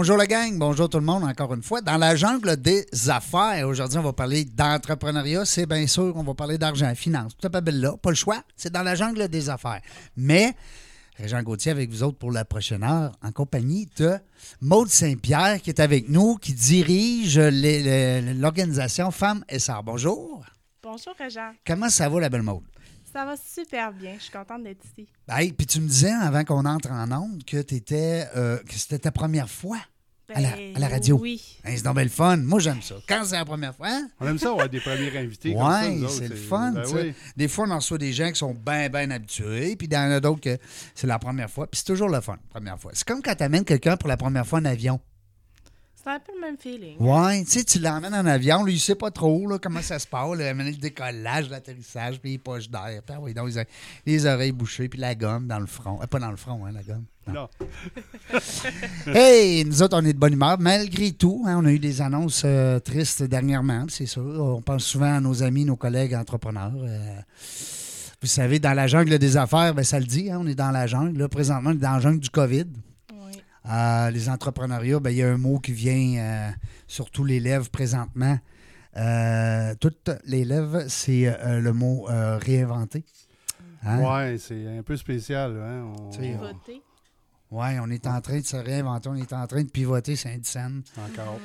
[0.00, 1.82] Bonjour la gang, bonjour tout le monde encore une fois.
[1.82, 6.32] Dans la jungle des affaires, aujourd'hui on va parler d'entrepreneuriat, c'est bien sûr, on va
[6.32, 9.28] parler d'argent, finance, tout à fait belle là, pas le choix, c'est dans la jungle
[9.28, 9.82] des affaires.
[10.16, 10.54] Mais
[11.18, 14.16] Régent Gauthier avec vous autres pour la prochaine heure, en compagnie de
[14.62, 19.82] Maude Saint-Pierre qui est avec nous, qui dirige l'organisation Femmes SR.
[19.84, 20.42] Bonjour.
[20.82, 21.52] Bonjour, Régent.
[21.66, 22.69] Comment ça va la belle Maude?
[23.12, 24.14] Ça va super bien.
[24.18, 25.08] Je suis contente d'être ici.
[25.28, 27.56] Hey, puis tu me disais avant qu'on entre en onde que,
[28.36, 29.78] euh, que c'était ta première fois
[30.32, 31.16] à, la, à la radio.
[31.16, 31.58] Ben Oui.
[31.64, 32.36] Hey, c'est donc bien le fun.
[32.36, 32.94] Moi, j'aime ça.
[33.08, 34.08] Quand c'est la première fois, hein?
[34.20, 35.54] On aime ça avoir des premiers invités.
[35.56, 36.70] autres, c'est le fun.
[36.72, 37.02] ben tu sais.
[37.02, 37.14] oui.
[37.36, 39.96] Des fois, on en reçoit des gens qui sont bien, bien habitués, puis il y
[39.96, 40.56] en a d'autres que
[40.94, 41.66] c'est la première fois.
[41.66, 42.92] Puis c'est toujours le fun, première fois.
[42.94, 45.00] C'est comme quand tu amènes quelqu'un pour la première fois en avion.
[46.02, 46.96] C'est un peu le même feeling.
[46.98, 49.98] Ouais, tu sais, tu l'emmènes en avion, lui, il sait pas trop là, comment ça
[49.98, 53.66] se passe, là, le décollage, l'atterrissage, puis les poches d'air, puis ah oui, donc, les,
[54.06, 56.00] les oreilles bouchées, puis la gomme dans le front.
[56.00, 57.04] Euh, pas dans le front, hein, la gomme.
[57.26, 57.34] Non.
[57.34, 57.48] Non.
[59.14, 60.56] Hey, nous autres, on est de bonne humeur.
[60.58, 64.22] Malgré tout, hein, on a eu des annonces euh, tristes dernièrement, c'est sûr.
[64.22, 66.72] On pense souvent à nos amis, nos collègues entrepreneurs.
[66.76, 67.20] Euh,
[68.22, 70.70] vous savez, dans la jungle des affaires, ben, ça le dit, hein, on est dans
[70.70, 71.18] la jungle.
[71.18, 72.66] Là, présentement, on est dans la jungle du COVID.
[73.64, 73.70] Oui.
[73.72, 76.50] Euh, les entrepreneuriats, ben, il y a un mot qui vient euh,
[76.86, 78.38] sur tous les lèvres présentement.
[78.96, 83.04] Euh, toutes les lèvres, c'est euh, le mot euh, réinventer.
[83.84, 84.00] Hein?
[84.00, 85.56] Ouais, c'est un peu spécial.
[85.62, 85.92] Hein?
[85.96, 86.82] On- Tu sais, on- Voter.
[87.50, 90.82] Ouais, on est en train de se réinventer, on est en train de pivoter Saint-Dicenne.
[90.96, 91.38] Encore.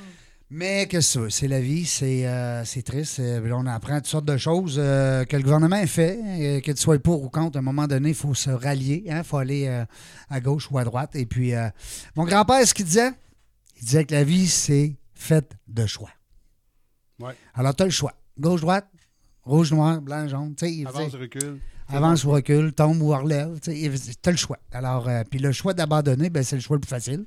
[0.51, 3.19] Mais que ça, c'est la vie, c'est euh, triste.
[3.19, 6.71] Euh, on apprend toutes sortes de choses euh, que le gouvernement a fait, euh, que
[6.71, 7.57] tu sois pour ou contre.
[7.57, 9.67] À un moment donné, il faut se rallier, il faut aller
[10.29, 11.15] à gauche ou à droite.
[11.15, 11.53] Et puis,
[12.15, 13.11] mon grand-père, ce qu'il disait,
[13.77, 16.11] il disait que la vie, c'est faite de choix.
[17.19, 17.33] Ouais.
[17.55, 18.13] Alors, tu as le choix.
[18.37, 18.87] Gauche-droite,
[19.43, 20.55] rouge, noir, blanc, jaune.
[20.85, 21.59] Avance, recule.
[21.87, 23.59] avance ou recule, tombe ou relève.
[23.61, 24.59] Tu as le choix.
[24.71, 27.25] Alors, puis le choix d'abandonner, ben, c'est le choix le plus facile.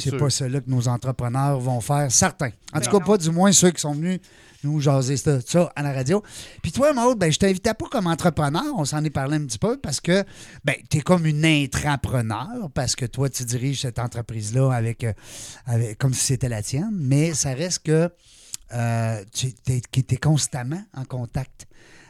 [0.00, 2.50] C'est pas cela que nos entrepreneurs vont faire, certains.
[2.72, 3.04] En Ben tout cas, non.
[3.04, 4.20] pas du moins ceux qui sont venus
[4.64, 6.22] nous jaser ça, ça à la radio.
[6.62, 9.58] Puis toi, Maud, ben, je t'invitais pas comme entrepreneur, on s'en est parlé un petit
[9.58, 10.24] peu, parce que
[10.64, 15.12] ben, tu es comme une intrapreneur, parce que toi, tu diriges cette entreprise-là avec, euh,
[15.66, 18.08] avec- comme si c'était la tienne, mais ça reste que
[18.74, 21.66] euh, tu es, constamment en contact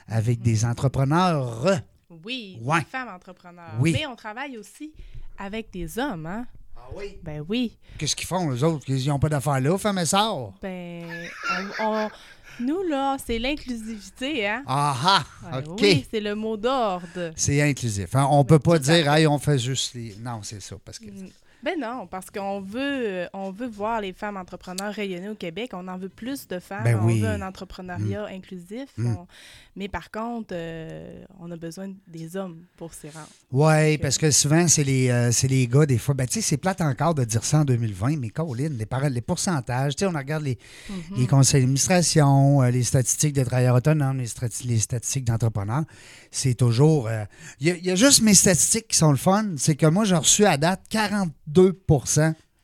[0.07, 1.81] avec des entrepreneurs.
[2.25, 2.81] Oui, Ouais.
[2.81, 3.73] des femmes entrepreneurs.
[3.81, 3.93] Oui.
[3.93, 4.93] Mais on travaille aussi
[5.39, 6.47] avec des hommes, hein?
[6.85, 7.19] Ah oui?
[7.23, 7.77] Ben oui.
[7.99, 8.85] Qu'est-ce qu'ils font, les autres?
[8.89, 10.53] Ils n'ont pas d'affaires là, femmes et sœurs?
[10.61, 11.05] Ben,
[11.81, 12.11] on- on-
[12.61, 14.63] nous, là, c'est l'inclusivité, hein?
[14.67, 15.25] Ah ah!
[15.57, 15.79] Ouais, OK.
[15.81, 17.33] Oui, c'est le mot d'ordre.
[17.35, 18.15] C'est inclusif.
[18.15, 18.27] hein?
[18.31, 20.15] On peut pas tout à dire, hey, on fait juste les.
[20.21, 20.77] Non, c'est ça.
[20.85, 21.07] Parce que.
[21.63, 25.71] Ben non, parce qu'on veut, on veut voir les femmes entrepreneurs rayonner au Québec.
[25.75, 26.85] On en veut plus de femmes.
[26.85, 27.21] Ben on oui.
[27.21, 28.89] veut un entrepreneuriat inclusif.
[28.97, 29.07] Mm.
[29.17, 29.27] On-
[29.77, 33.29] Mais par contre, euh, on a besoin des hommes pour s'y rendre.
[33.53, 36.15] Oui, parce que souvent, c'est les, euh, c'est les gars, des fois.
[36.15, 39.95] Ben, tu sais, c'est plate encore de dire ça en 2020, mais Caroline, les, pourcentages,
[39.97, 40.59] tu sais, on regarde les,
[40.91, 41.17] Mhm.
[41.19, 44.29] les conseils d'administration, euh, les statistiques de travailleurs autonomes, les,
[44.65, 45.85] les statistiques d'entrepreneurs.
[46.31, 47.07] C'est toujours.
[47.09, 47.25] euh,
[47.61, 49.53] Il y, y a juste mes statistiques qui sont le fun.
[49.57, 51.52] C'est que moi, j'ai reçu à date 42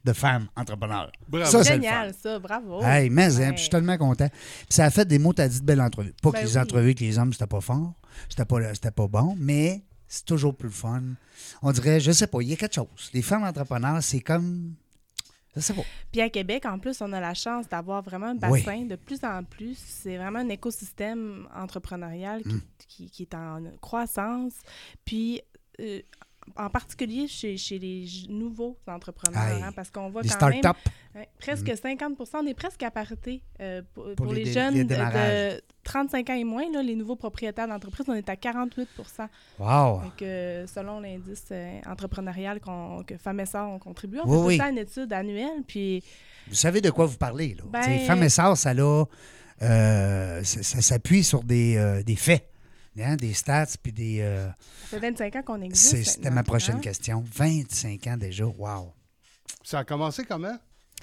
[0.04, 1.10] de femmes entrepreneurs.
[1.28, 1.50] Bravo.
[1.50, 2.82] Ça, Génial, ça, bravo.
[2.82, 3.56] Hey, mais hein, Ouais.
[3.56, 4.28] je suis tellement content.
[4.28, 6.15] Puis ça a fait des mots, t'as dit de belles entrevues.
[6.22, 6.59] Pas Ben que les oui.
[6.62, 7.93] entrevues avec les hommes, c'était pas fort,
[8.28, 11.03] c'était pas, c'était pas bon, mais c'est toujours plus le fun.
[11.62, 13.10] On dirait, je sais pas, il y a quelque chose.
[13.12, 14.74] Les femmes entrepreneurs, c'est comme.
[15.57, 15.83] Je sais pas.
[16.12, 18.62] Puis à Québec, en plus, on a la chance d'avoir vraiment un Oui.
[18.62, 19.77] bassin de plus en plus.
[19.77, 22.62] C'est vraiment un écosystème entrepreneurial qui, Mm.
[22.86, 24.53] qui- qui est en croissance.
[25.04, 25.41] Puis,
[25.80, 26.01] euh,
[26.56, 30.60] en particulier chez, chez les nouveaux entrepreneurs, hein, parce qu'on voit Les quand même
[31.39, 34.89] presque 50% on est presque à parité euh, pour, Pour pour les jeunes les de-
[34.89, 35.54] démarrages.
[35.56, 38.86] de 35 ans et moins, là, les nouveaux propriétaires d'entreprise, on est à 48%
[39.59, 40.03] Wow.
[40.03, 44.39] donc, euh, selon l'indice euh, entrepreneurial qu'on- que Femmes et Sœurs ont contribué, on Oui,
[44.41, 44.56] fait oui.
[44.59, 45.62] ça une étude annuelle.
[45.66, 46.04] Puis,
[46.48, 47.65] Vous savez de quoi vous parlez, là.
[47.71, 48.72] Ben- Femmes et sœurs, ça
[49.62, 52.47] euh, ça, ça s'appuie sur des, euh, des faits,
[53.00, 54.20] hein, des stats, puis des.
[54.20, 54.48] euh,
[54.90, 55.90] ça fait 25 ans qu'on existe.
[55.96, 56.80] c'est- C'était ma prochaine hein?
[56.80, 57.24] question.
[57.34, 58.92] 25 ans déjà, wow.
[59.62, 60.56] Ça a commencé comment?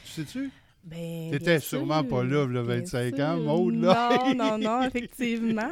[0.04, 0.52] Tu sais-tu?
[0.84, 3.44] Ben, T'étais bien sûrement sûr, pas là, bien 25 ans, sûr.
[3.44, 4.20] Maude, là.
[4.36, 5.72] Non, non, non, effectivement.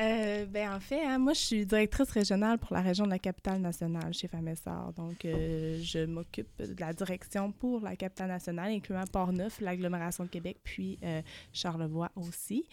[0.00, 3.18] Euh, ben, en fait, hein, moi, je suis directrice régionale pour la région de la
[3.18, 4.28] capitale nationale chez
[4.62, 4.92] Sœurs.
[4.94, 10.28] Donc, euh, je m'occupe de la direction pour la capitale nationale, incluant Port-Neuf, l'agglomération de
[10.28, 11.22] Québec, puis euh,
[11.54, 12.66] Charlevoix aussi.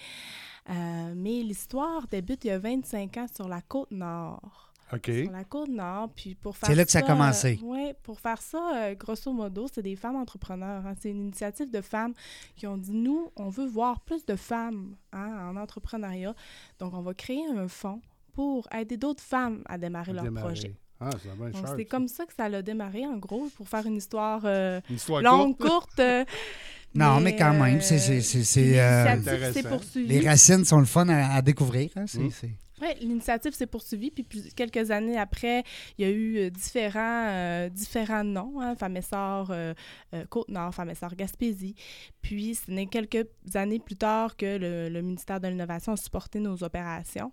[0.70, 4.68] Euh, mais l'histoire débute il y a 25 ans sur la côte nord.
[4.94, 5.06] OK.
[5.06, 6.10] sur la côte nord.
[6.16, 7.60] Puis pour faire C'est là que ça a commencé.
[7.64, 10.86] oui, pour faire ça, euh, grosso modo, c'est des femmes entrepreneurs.
[10.86, 10.94] hein.
[11.00, 12.14] C'est une initiative de femmes
[12.58, 16.36] qui ont dit nous, on veut voir plus de femmes hein, en entrepreneuriat.
[16.80, 18.02] Donc, on va créer un fonds
[18.34, 20.46] pour aider d'autres femmes à démarrer leur Démarrer.
[20.48, 20.76] projet.
[21.00, 21.90] Ah, c'est bien Donc, sharp, c'est ça.
[21.90, 25.22] comme ça que ça a démarré, en gros, pour faire une histoire euh, Une histoire
[25.24, 25.96] longue, courte.
[25.96, 26.02] courte.
[26.96, 30.08] euh, Non, mais quand même, euh, c'est- c'est- c'est- c'est, euh, L'initiative s'est poursuivie.
[30.08, 31.90] Les racines sont le fun à, à découvrir.
[31.96, 32.32] hein, c'est- Mm.
[32.32, 32.52] c'est-
[32.82, 35.64] Ouais, l'initiative s'est poursuivie, puis plus- quelques années après,
[36.00, 39.76] il y a eu euh, différents, euh, différents noms, hein, Famessor euh,
[40.16, 41.76] euh, Côte-Nord, Famessor Gaspésie.
[42.24, 46.40] Puis, ce n'est quelques années plus tard que le, le ministère de l'Innovation a supporté
[46.40, 47.32] nos opérations.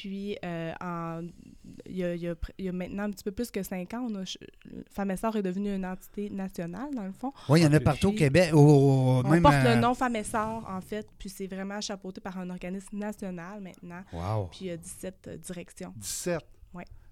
[0.00, 1.22] Puis, euh, en-
[1.86, 3.50] il, y a, il y a pr- il y a maintenant un petit peu plus
[3.50, 4.24] que cinq ans, on a,
[5.36, 7.32] est devenu une entité nationale, dans le fond.
[7.48, 8.50] Oui, il y en a partout au Québec.
[8.54, 12.20] au- au- On même, porte euh, le nom Famessor, en fait, puis c'est vraiment chapeauté
[12.20, 14.02] par un organisme national maintenant.
[14.12, 14.46] Wow.
[14.52, 15.92] Puis, il y a 17 euh, directions.
[15.96, 16.40] 17.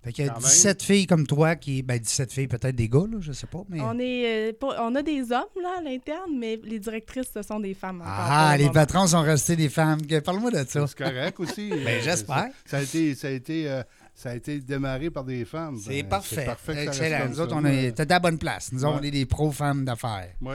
[0.07, 0.49] Fait qu'il y a Quand même.
[0.49, 1.83] 17 filles comme toi qui.
[1.83, 3.63] Ben, 17 filles, peut-être des gars, là, je sais pas.
[3.69, 3.81] Mais...
[3.81, 7.43] On, est, euh, pas- on a des hommes là, à l'interne, mais les directrices, ce
[7.43, 8.03] sont des femmes.
[8.03, 8.75] encore Ah, les moment.
[8.75, 10.01] patrons sont restés des femmes.
[10.07, 10.87] Que- Parle-moi de ça.
[10.87, 11.71] C'est correct aussi.
[11.85, 12.51] Ben, j'espère.
[12.65, 13.83] Ça, ça a été, ça, a été, euh,
[14.15, 15.77] ça a été démarré par des femmes.
[15.85, 16.37] C'est Ben, parfait.
[16.37, 17.29] que ça reste Excellent.
[17.29, 17.59] Nous autres, ça.
[17.61, 18.71] on est t'es à la bonne place.
[18.73, 19.01] Nous autres, Ouais.
[19.03, 20.29] on est des pros-femmes d'affaires.
[20.41, 20.55] Ouais.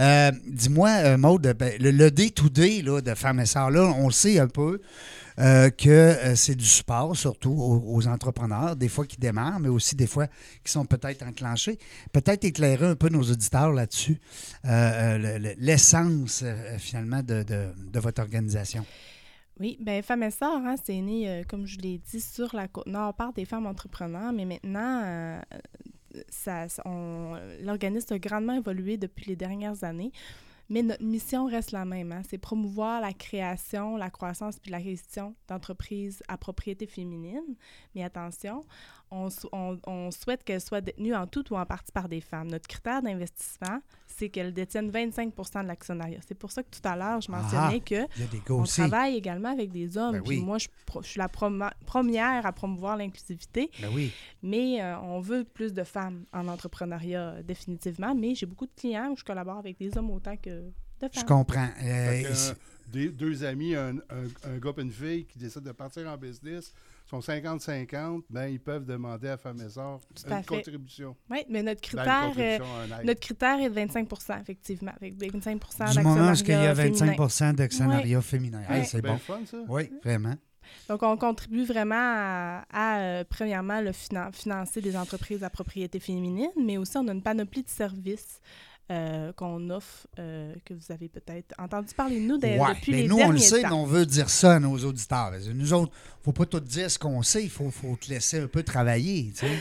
[0.00, 4.12] Euh, Dis-moi, Maude, ben, le, le day-to-day là, de Femmes et Sœurs, là, on le
[4.12, 4.80] sait un peu
[5.38, 9.96] euh, que euh, c'est du support, surtout aux, entrepreneurs, des fois qui démarrent, mais aussi
[9.96, 10.26] des fois
[10.64, 11.78] qui sont peut-être enclenchés.
[12.12, 14.20] Peut-être éclairer un peu nos auditeurs là-dessus,
[14.64, 16.44] euh, le- le- l'essence,
[16.78, 17.44] finalement, de,
[17.98, 18.84] votre organisation.
[19.60, 23.32] Oui, bien, Femmes Sœurs, hein, c'est né, comme je l'ai dit, sur la Côte-Nord par
[23.32, 25.40] des femmes entrepreneurs, mais maintenant,
[27.62, 30.12] l'organisme a grandement évolué depuis les dernières années.
[30.68, 34.80] Mais notre mission reste la même, hein, c'est promouvoir la création, la croissance puis la
[34.80, 37.56] gestion d'entreprises à propriété féminine.
[37.94, 38.64] Mais attention,
[39.10, 42.20] on, sou- on- on souhaite qu'elles soient détenues en tout ou en partie par des
[42.22, 42.48] femmes.
[42.50, 46.20] Notre critère d'investissement, c'est qu'elles détiennent 25% de l'actionnariat.
[46.26, 48.54] C'est pour ça que tout à l'heure, je mentionnais que Il y a des gars
[48.54, 50.12] on travaille également avec des hommes.
[50.12, 50.44] Ben puis oui.
[50.44, 50.68] moi, je,
[51.02, 54.12] suis la première à promouvoir l'inclusivité, Ben oui.
[54.42, 58.14] mais euh, on veut plus de femmes en entrepreneuriat définitivement.
[58.14, 60.61] Mais j'ai beaucoup de clients où je collabore avec des hommes autant que
[61.00, 61.26] de Je femmes.
[61.28, 61.68] comprends.
[61.82, 62.54] Euh, euh,
[62.88, 66.16] des- deux amis, un, un, un gars et une fille qui décident de partir en
[66.16, 66.72] business,
[67.06, 70.48] sont 50-50, ben, ils peuvent demander à Femme et Sœurs Tout à une fait.
[70.56, 71.16] contribution.
[71.30, 74.92] Oui, mais notre Ben, critère, euh, notre critère est de 25% effectivement.
[74.96, 75.58] Avec 25
[75.92, 77.52] du moment où il y a d'actionnariat 25 féminin.
[77.54, 78.62] d'actionnariat féminin.
[78.68, 78.84] Hey, Ouais.
[78.84, 79.18] c'est Ben, bon.
[79.18, 79.58] fun, ça.
[79.68, 80.34] Oui, vraiment.
[80.88, 85.98] Donc, on contribue vraiment à, à, euh, premièrement, le finan- financer des entreprises à propriété
[86.00, 88.40] féminine, mais aussi on a une panoplie de services
[88.92, 92.92] euh, qu'on offre, euh, que vous avez peut-être entendu parler de nous de- Ouais, depuis
[92.92, 93.68] les nous, on le sait, temps.
[93.70, 95.32] mais on veut dire ça à nos auditeurs.
[95.54, 95.92] Nous autres,
[96.22, 99.32] faut pas tout dire ce qu'on sait, il faut, faut te laisser un peu travailler.
[99.32, 99.52] tu sais.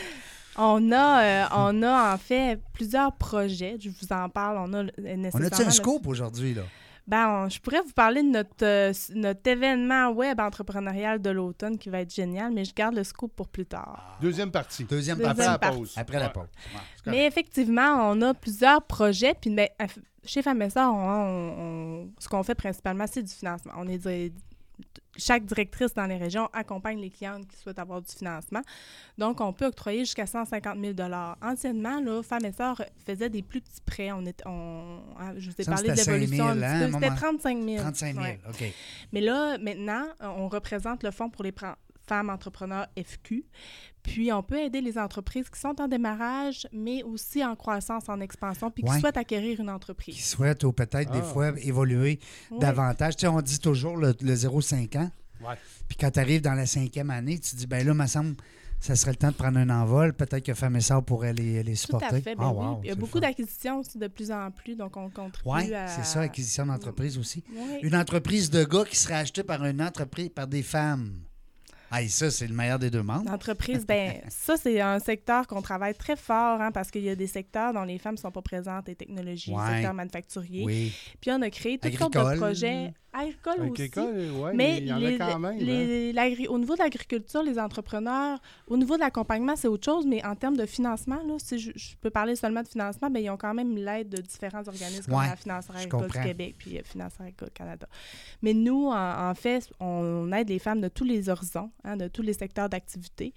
[0.58, 3.78] On a, euh, on a en fait plusieurs projets.
[3.80, 4.58] Je vous en parle.
[4.58, 5.48] On a le- On nécessairement.
[5.48, 6.54] a-tu un le- scoop aujourd'hui?
[6.54, 6.64] là?
[7.12, 11.78] Ben, on- je pourrais vous parler de notre, euh, notre événement web entrepreneurial de l'automne
[11.78, 14.18] qui va être génial, mais je garde le scoop pour plus tard.
[14.22, 14.86] Deuxième partie.
[14.86, 15.60] Deuxième Deuxième Après la partie.
[15.60, 15.78] partie.
[15.80, 15.94] pause.
[15.98, 16.48] Après la pause.
[16.74, 17.12] Ouais.
[17.12, 19.34] Mais effectivement, on a plusieurs projets.
[19.40, 19.68] Puis ben,
[20.24, 21.60] chez Famessa, on, on-
[22.04, 23.74] on- ce qu'on fait principalement, c'est du financement.
[23.76, 24.08] On est
[25.18, 28.62] chaque directrice dans les régions accompagne les clientes qui souhaitent avoir du financement.
[29.18, 30.94] Donc, on peut octroyer jusqu'à 150 000
[31.42, 34.12] Anciennement, là, Femmes et Sœurs faisait des plus petits prêts.
[34.12, 36.92] On est, on, hein, je vous ai parlé 5 000, un hein, petit peu.
[36.94, 37.78] C'était moment- 35 000.
[37.78, 38.40] 35 000, Ouais.
[38.50, 38.74] OK.
[39.12, 41.52] Mais là, maintenant, on représente le Fonds pour les
[42.12, 43.46] femmes entrepreneurs FQ.
[44.04, 48.20] Puis, on peut aider les entreprises qui sont en démarrage, mais aussi en croissance, en
[48.20, 49.00] expansion, puis qui Ouais.
[49.00, 50.26] souhaitent acquérir une Qui entreprise.
[50.26, 51.34] souhaitent ou peut-être des Ah.
[51.34, 52.60] fois évoluer Ouais.
[52.60, 53.16] davantage.
[53.16, 55.10] Tu sais, on dit toujours le, le 0-5 ans.
[55.42, 55.56] Ouais.
[55.88, 58.36] Puis quand tu arrives dans la cinquième année, tu te dis, ben là, me semble,
[58.80, 60.14] ça serait le temps de prendre un envol.
[60.14, 62.06] Peut-être que Femme et Sœurs pourrait les, les Tout supporter.
[62.08, 62.36] à fait.
[62.36, 62.66] ben Ah, oui.
[62.66, 65.74] wow, Il y a beaucoup d'acquisitions aussi de plus en plus, donc on contribue Oui,
[65.74, 65.88] à...
[65.88, 67.44] c'est ça, acquisition d'entreprise aussi.
[67.56, 67.80] Ouais.
[67.84, 71.14] Une entreprise de gars qui serait achetée par une entreprise, par des femmes.
[71.92, 73.28] Ah, ça, c'est le meilleur des deux mondes.
[73.28, 77.16] L'entreprise, ben ça, c'est un secteur qu'on travaille très fort, hein, parce qu'il y a
[77.16, 79.68] des secteurs dont les femmes ne sont pas présentes, les technologies, Ouais.
[79.68, 80.64] le secteur manufacturier.
[80.64, 80.94] Oui.
[81.20, 84.32] Puis on a créé toutes sortes de projets agricoles Avec aussi.
[84.40, 85.46] ouais, mais il y en les- a quand même.
[85.46, 85.58] hein.
[85.64, 90.06] les- l'agri- au niveau de l'agriculture, les entrepreneurs, au niveau de l'accompagnement, c'est autre chose,
[90.06, 93.22] mais en termes de financement, là, si je, je peux parler seulement de financement, ben,
[93.24, 96.20] ils ont quand même l'aide de différents organismes Ouais, comme la Financière agricole du.
[96.20, 97.88] Québec puis euh, Financière agricole Canada.
[98.42, 102.08] Mais nous, en, en fait, on aide les femmes de tous les horizons, hein, de
[102.08, 103.34] tous les secteurs d'activité.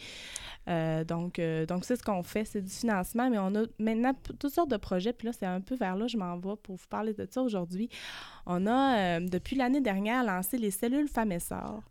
[0.69, 4.12] Euh, donc, euh, donc c'est ce qu'on fait, c'est du financement, mais on a maintenant
[4.38, 5.12] toutes sortes de projets.
[5.12, 7.43] Puis là, c'est un peu vers là, je m'en vais pour vous parler de ça
[7.43, 7.88] aujourd'hui.
[8.47, 11.83] On a, euh, depuis l'année dernière, lancé les cellules femmes et sœurs.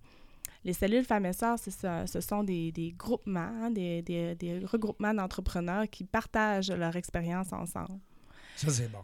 [0.64, 4.36] Les cellules femmes et sœurs, c'est ça- ce sont des, des groupements, hein, des, des-
[4.36, 8.00] des regroupements d'entrepreneurs qui partagent leur expérience ensemble.
[8.56, 9.00] Ça, c'est bon.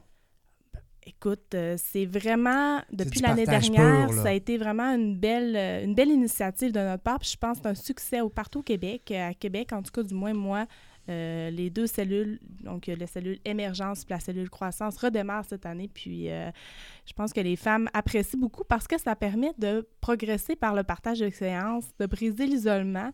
[1.05, 5.83] Écoute, euh, c'est vraiment, depuis l'année dernière, pur, ça a été vraiment une belle, euh,
[5.83, 7.19] une belle initiative de notre part.
[7.19, 9.09] Puis je pense que c'est un succès au partout au Québec.
[9.11, 10.65] Euh, À Québec, en tout cas, du moins moi,
[11.09, 15.65] euh, les deux cellules, donc euh, la cellule émergence puis la cellule croissance, redémarrent cette
[15.65, 15.89] année.
[15.93, 16.49] Puis euh,
[17.05, 20.83] je pense que les femmes apprécient beaucoup parce que ça permet de progresser par le
[20.83, 23.11] partage d'expériences, de briser l'isolement.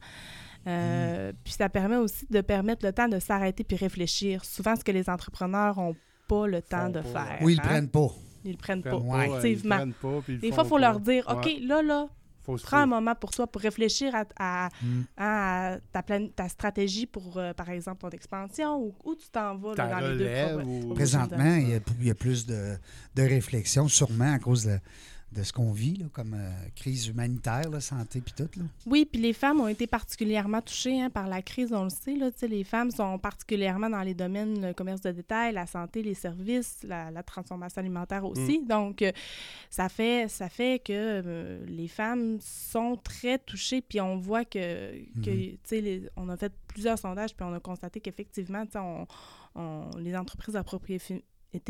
[0.68, 4.44] Euh, Puis ça permet aussi de permettre le temps de s'arrêter puis réfléchir.
[4.44, 5.96] Souvent, ce que les entrepreneurs n'ont
[6.28, 7.10] pas le temps de pas.
[7.26, 7.38] faire.
[7.42, 7.68] Oui, ils le hein.
[7.68, 8.08] prennent pas.
[8.44, 8.90] Ils le prennent Ils pas.
[8.90, 9.28] prennent Ouais.
[9.28, 9.76] pas, ils Effectivement.
[9.76, 11.24] prennent pas, puis ils Des fois, il faut leur dire.
[11.30, 12.08] OK, là, là,
[12.46, 15.02] Faut prends un moment pour toi pour réfléchir à, à- Mm.
[15.18, 19.56] à ta, plan- ta stratégie pour, euh, par exemple, ton expansion ou où tu t'en
[19.58, 22.76] vas là, dans les deux ou- Présentement, il y a, il y a plus de,
[23.16, 24.78] de réflexion, sûrement à cause de,
[25.36, 28.50] de ce qu'on vit là, comme euh, crise humanitaire, là, santé puis tout.
[28.58, 28.64] Là.
[28.86, 32.16] Oui, puis les femmes ont été particulièrement touchées hein, par la crise, on le sait.
[32.16, 35.68] Là, Tu sais, les femmes sont particulièrement dans les domaines, le commerce de détail, la
[35.68, 38.64] santé, les services, la, la transformation alimentaire aussi.
[38.66, 39.12] Donc, euh,
[39.70, 44.92] ça, fait, ça fait que euh, les femmes sont très touchées, puis on voit que,
[45.22, 45.52] que Mhm.
[45.52, 48.80] tu sais, les- on a fait plusieurs sondages, puis on a constaté qu'effectivement, tu sais,
[48.80, 49.06] on,
[49.56, 50.64] on- les entreprises à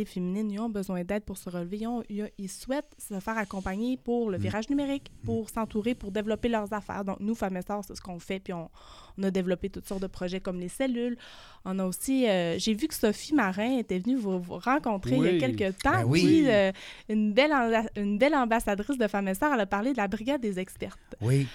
[0.05, 1.77] féminines, ils ont besoin d'aide pour se relever.
[2.09, 4.41] Ils, ont- souhaitent se faire accompagner pour le Mm.
[4.41, 7.03] virage numérique, pour s'entourer, pour développer leurs affaires.
[7.05, 8.39] Donc, nous, Femmes c'est ce qu'on fait.
[8.39, 8.69] Puis, on,
[9.17, 11.17] on a développé toutes sortes de projets comme les cellules.
[11.65, 12.27] On a aussi...
[12.27, 15.77] euh, J'ai vu que Sophie Marin était venue vous, vous rencontrer il y a quelques
[15.79, 15.91] temps.
[15.91, 16.21] Ben oui.
[16.23, 16.71] Puis, euh,
[17.09, 17.53] une, belle,
[17.95, 19.27] une belle ambassadrice de Femmes.
[19.27, 20.99] Elle a parlé de la Brigade des expertes.
[21.21, 21.47] Oui.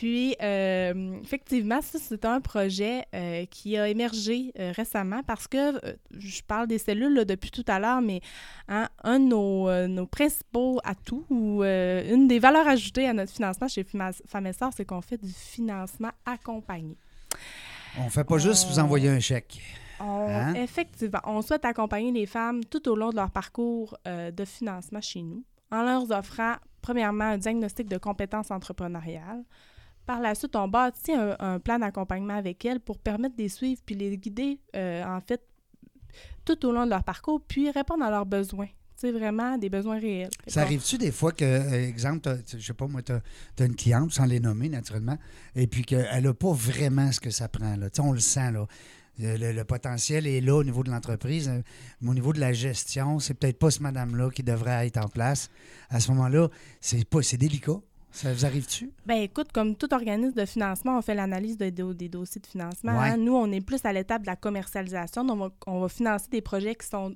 [0.00, 5.78] Puis, euh, effectivement, ça, c'est un projet euh, qui a émergé euh, récemment parce que
[6.18, 8.22] je parle des cellules là, depuis tout à l'heure, mais
[8.68, 13.68] hein, un de nos, nos principaux atouts ou une des valeurs ajoutées à notre financement
[13.68, 16.96] chez Femmes et Sœurs, c'est qu'on fait du financement accompagné.
[17.98, 19.60] On fait pas juste vous envoyer un chèque.
[20.00, 20.54] On- Hein?
[20.54, 25.20] Effectivement, on souhaite accompagner les femmes tout au long de leur parcours de financement chez
[25.20, 29.44] nous en leur offrant, premièrement, un diagnostic de compétences entrepreneuriales.
[30.06, 33.48] Par la suite, on bâtit un, un plan d'accompagnement avec elles pour permettre de les
[33.48, 35.40] suivre puis les guider, euh, en fait,
[36.44, 38.66] tout au long de leur parcours, puis répondre à leurs besoins.
[38.96, 40.30] C'est vraiment des besoins réels.
[40.46, 44.12] Ça arrive-tu des fois que, euh, exemple, je sais pas, moi, tu as, une cliente,
[44.12, 45.16] sans les nommer naturellement,
[45.54, 47.76] et puis qu'elle n'a pas vraiment ce que ça prend.
[47.76, 47.88] Là.
[48.00, 48.66] On le sent, là.
[49.18, 51.60] Le, le- le potentiel est là au niveau de l'entreprise, euh,
[52.00, 55.08] mais au niveau de la gestion, c'est peut-être pas ce madame-là qui devrait être en
[55.08, 55.50] place.
[55.90, 56.48] À ce moment-là,
[56.80, 57.80] c'est pas c'est délicat.
[58.12, 58.90] Ça vous arrive-tu?
[59.06, 62.46] Ben écoute, comme tout organisme de financement, on fait l'analyse de- de- des dossiers de
[62.46, 62.98] financement.
[62.98, 63.10] Ouais.
[63.10, 63.16] hein.
[63.16, 65.24] Nous, on est plus à l'étape de la commercialisation.
[65.24, 67.14] Donc, on va, on va financer des projets qui sont,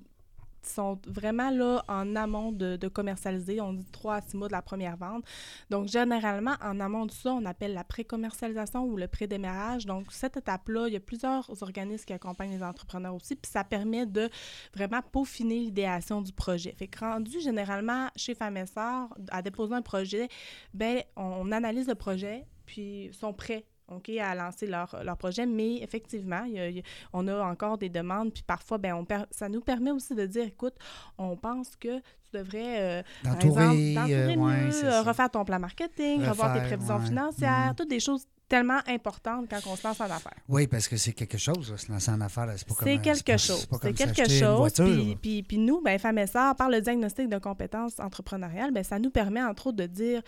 [0.67, 3.61] sont vraiment là en amont de, commercialiser.
[3.61, 5.25] On dit trois à six mois de la première vente.
[5.71, 9.87] Donc, généralement, en amont de ça, on appelle la pré-commercialisation ou le pré-démarrage.
[9.87, 13.37] Donc, cette étape-là, il y a plusieurs organismes qui accompagnent les entrepreneurs aussi.
[13.37, 14.29] Puis, ça permet de
[14.75, 16.73] vraiment peaufiner l'idéation du projet.
[16.73, 20.29] Fait que rendu généralement chez Sœurs, à déposer un projet,
[20.73, 23.65] ben on analyse le projet, puis sont prêts.
[23.89, 27.29] OK, à lancer leur, leur projet, mais effectivement, il y a- il y a- on
[27.29, 30.45] a encore des demandes, puis parfois, ben, on per- ça nous permet aussi de dire,
[30.45, 30.75] écoute,
[31.19, 33.77] on pense que tu devrais, euh, par exemple,
[34.11, 37.05] euh, ouais, mieux, refaire ton plan marketing, revoir tes prévisions ouais.
[37.07, 37.75] financières, Mhm.
[37.75, 40.33] toutes des choses tellement importantes quand on se lance en affaires.
[40.49, 42.51] Oui, parce que c'est quelque chose, là, se lancer en affaires.
[42.57, 43.67] C'est pas comme, C'est euh, quelque chose.
[43.67, 44.73] pas C'est comme quelque chose.
[44.73, 49.11] Puis, puis, puis nous, ben, Sœurs, par le diagnostic de compétences entrepreneuriales, ben, ça nous
[49.11, 50.23] permet, entre autres, de dire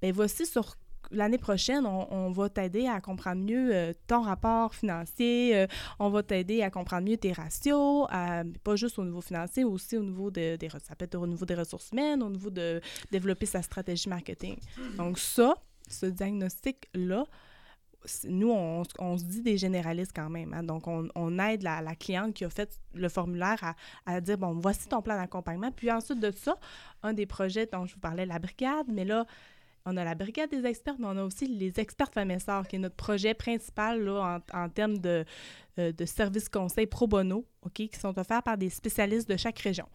[0.00, 0.74] ben, voici sur
[1.12, 5.66] l'année prochaine, on, va t'aider à comprendre mieux euh, ton rapport financier, euh,
[5.98, 8.06] on va t'aider à comprendre mieux tes ratios,
[8.64, 11.44] pas juste au niveau financier, aussi au niveau de, des, ça peut être au niveau
[11.44, 14.56] des ressources humaines, au niveau de développer sa stratégie marketing.
[14.96, 15.54] Donc ça,
[15.88, 17.24] ce diagnostic-là,
[18.24, 20.52] nous, on, se dit des généralistes quand même.
[20.54, 20.62] hein.
[20.62, 23.74] Donc, on, aide la, la cliente qui a fait le formulaire à,
[24.06, 25.70] à dire, bon, voici ton plan d'accompagnement.
[25.70, 26.56] Puis ensuite de ça,
[27.02, 29.24] un des projets dont je vous parlais, la brigade, mais là,
[29.84, 32.76] on a la brigade des experts, mais on a aussi les experts femmes sœurs, qui
[32.76, 35.24] est notre projet principal en, termes de,
[35.78, 39.86] euh, de services conseils pro bono, qui sont offerts par des spécialistes de chaque région.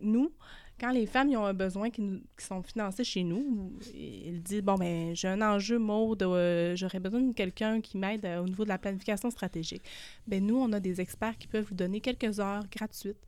[0.00, 0.32] Nous,
[0.80, 5.14] quand les femmes ont un besoin qui, sont financés chez nous, ils disent Bon, ben
[5.14, 8.68] j'ai un enjeu mode, euh, j'aurais besoin de quelqu'un qui m'aide euh, au niveau de
[8.68, 9.82] la planification stratégique.
[10.26, 13.18] Ben nous, on a des experts qui peuvent vous donner quelques heures gratuites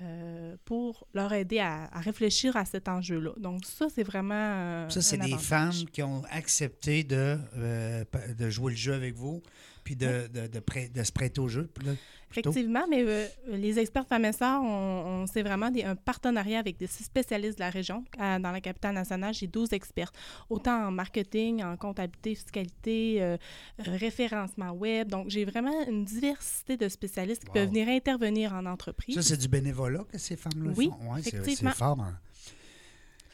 [0.00, 3.32] euh, pour leur aider à, à réfléchir à cet enjeu-là.
[3.38, 4.34] Donc, ça, c'est vraiment.
[4.34, 5.46] euh, Ça, c'est un des avantage.
[5.46, 8.04] femmes qui ont accepté de, euh,
[8.38, 9.42] de jouer le jeu avec vous,
[9.88, 11.66] puis de, de, de, prêt- de se prêter au jeu.
[11.66, 11.92] plutôt.
[12.30, 16.58] Effectivement, mais euh, les experts femmes et sœurs, on, on- c'est vraiment des- un partenariat
[16.58, 18.04] avec des spécialistes de la région.
[18.18, 20.12] À- dans la capitale nationale, j'ai 12 experts,
[20.50, 23.38] autant en marketing, en comptabilité, fiscalité, euh,
[23.78, 25.08] référencement web.
[25.08, 27.54] Donc, j'ai vraiment une diversité de spécialistes qui Wow.
[27.54, 29.14] peuvent venir intervenir en entreprise.
[29.14, 31.14] Ça, c'est du bénévolat que ces femmes-là Oui, font.
[31.22, 31.70] C'est- effectivement.
[31.72, 31.98] C'est fort.
[32.00, 32.18] hein.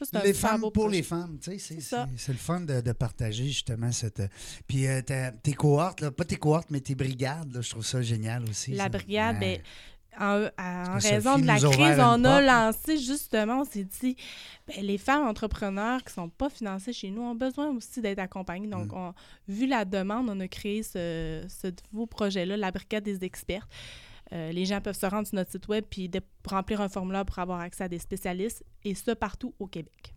[0.03, 0.97] Ça, Les femmes pour projet.
[0.97, 4.21] les femmes, tu sais, c'est- le fun de, de partager justement cette.
[4.21, 4.29] euh,
[4.67, 5.01] Puis euh,
[5.43, 8.73] tes cohortes, là, pas tes cohortes, mais tes brigades, là, je trouve ça génial aussi.
[8.73, 8.89] La ça.
[8.89, 9.59] brigade, Ouais.
[9.59, 9.63] ben,
[10.17, 12.45] en, en que raison de la crise, on a porte.
[12.45, 14.17] lancé justement, on s'est dit,
[14.69, 18.21] ben, les femmes entrepreneurs qui ne sont pas financées chez nous ont besoin aussi d'être
[18.21, 18.69] accompagnées.
[18.69, 18.97] Donc, Mm.
[18.97, 19.15] on-
[19.49, 23.67] vu la demande, on a créé ce, ce nouveau projet-là, la brigade des experts.
[24.35, 27.25] Euh, les gens peuvent se rendre sur notre site web puis de- remplir un formulaire
[27.25, 30.15] pour avoir accès à des spécialistes, et ça partout au Québec.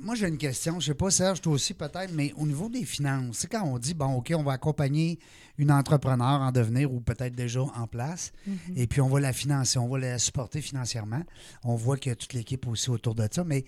[0.00, 0.80] Moi, j'ai une question.
[0.80, 3.78] Je sais pas, Serge, toi aussi peut-être, mais au niveau des finances, c'est quand on
[3.78, 5.20] dit, bon, OK, on va accompagner
[5.58, 8.32] une entrepreneur en devenir ou peut-être déjà en place,
[8.74, 11.22] et puis on va la financer, on va la supporter financièrement.
[11.62, 13.64] On voit qu'il y a toute l'équipe aussi autour de ça, mais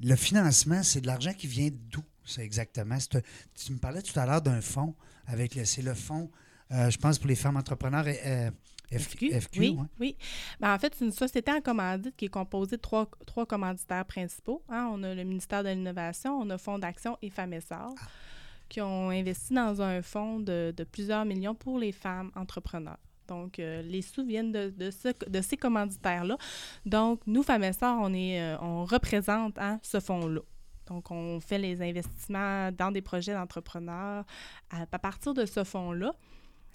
[0.00, 2.98] le financement, c'est de l'argent qui vient d'où, c'est exactement?
[3.56, 4.94] Tu me parlais tout à l'heure d'un fonds,
[5.26, 6.30] avec le, c'est le fonds,
[6.72, 8.50] euh, je pense, pour les femmes entrepreneurs, euh,
[8.90, 9.86] FQ, FQ, oui, ouais.
[10.00, 10.16] oui.
[10.60, 14.04] Ben, en fait, c'est une société en commandite qui est composée de trois, trois commanditaires
[14.06, 14.62] principaux.
[14.70, 14.88] hein.
[14.92, 18.06] On a le ministère de l'Innovation, on a Fonds d'action et Femmes Sœurs, Ah.
[18.68, 22.98] qui ont investi dans un fonds de, de plusieurs millions pour les femmes entrepreneurs.
[23.26, 26.38] Donc, euh, les sous viennent de, de, ce- de ces commanditaires-là.
[26.86, 30.40] Donc, nous, Femmes Sœurs, on, est, euh, on représente hein, ce fonds-là.
[30.86, 34.24] Donc, on fait les investissements dans des projets d'entrepreneurs
[34.70, 36.14] à, à partir de ce fonds-là.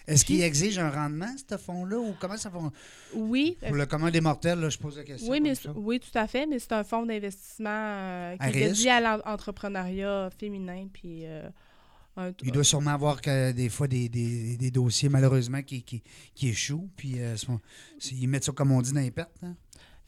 [0.07, 2.71] Est-ce qu'il exige un rendement, ce fonds-là, ou comment ça fonctionne?
[3.13, 5.31] Oui, Pour le commun des mortels, là, je pose la question.
[5.31, 8.91] Oui, mais oui, tout à fait, mais c'est un fonds d'investissement euh, qui est dédié
[8.91, 8.99] à
[9.47, 10.87] l'entrepreneuriat féminin.
[10.91, 11.47] Puis, euh,
[12.17, 16.03] un- Il doit sûrement avoir que des fois des, des- des dossiers, malheureusement, qui, qui,
[16.35, 16.89] qui échouent.
[16.95, 17.35] Puis euh,
[18.11, 19.31] ils mettent ça, comme on dit, dans les pertes.
[19.43, 19.55] hein.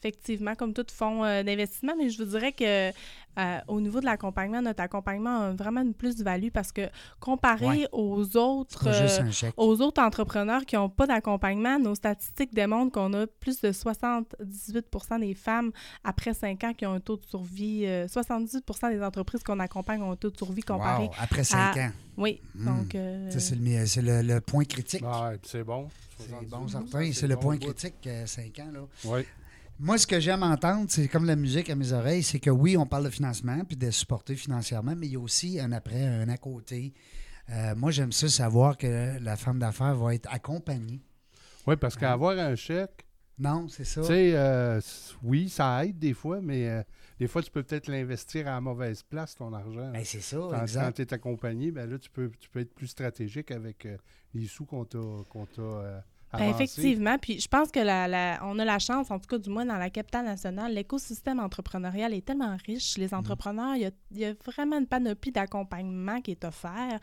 [0.00, 2.90] Effectivement, comme tout fonds euh, d'investissement, mais je vous dirais que
[3.38, 6.88] euh, au niveau de l'accompagnement, notre accompagnement a vraiment une plus-value parce que
[7.20, 7.88] comparé Ouais.
[7.92, 13.26] aux autres euh, aux autres entrepreneurs qui n'ont pas d'accompagnement, nos statistiques démontrent qu'on a
[13.26, 15.70] plus de 78% des femmes
[16.04, 17.84] après 5 ans qui ont un taux de survie.
[17.86, 21.04] euh, 78% des entreprises qu'on accompagne ont un taux de survie comparé.
[21.04, 21.90] Wow, après cinq à- ans.
[22.16, 22.64] Oui, Hmm.
[22.64, 22.94] donc...
[22.94, 25.02] euh, Ça, c'est le, c'est le- le point critique.
[25.02, 25.88] Ouais, c'est bon.
[26.18, 27.12] c'est 78, bon, certain.
[27.12, 27.66] C'est le bon point bout.
[27.74, 28.70] critique, 5 ans.
[28.72, 28.80] Là.
[29.04, 29.20] Oui.
[29.78, 32.78] Moi, ce que j'aime entendre, c'est comme la musique à mes oreilles, c'est que oui,
[32.78, 36.02] on parle de financement puis de supporter financièrement, mais il y a aussi un après,
[36.02, 36.94] un à côté.
[37.50, 41.02] Euh, moi, j'aime ça savoir que la femme d'affaires va être accompagnée.
[41.66, 43.06] Oui, parce qu'avoir un chèque,
[43.38, 44.00] Non, c'est ça.
[44.00, 44.80] tu sais, euh,
[45.22, 46.82] oui, ça aide des fois, mais euh,
[47.20, 49.90] des fois, tu peux peut-être l'investir à la mauvaise place, ton argent.
[49.92, 52.74] Ben, c'est ça, Quand, quand tu es accompagné, ben là, tu peux, tu peux être
[52.74, 53.86] plus stratégique avec
[54.32, 55.46] les sous qu'on t'a qu'on
[56.44, 57.18] effectivement.
[57.18, 59.64] Puis je pense que la, la- on a la chance, en tout cas du moins
[59.64, 62.96] dans la capitale nationale, l'écosystème entrepreneurial est tellement riche.
[62.96, 63.00] Mm.
[63.00, 66.98] Les entrepreneurs, il y a, il y a vraiment une panoplie d'accompagnement qui est offert.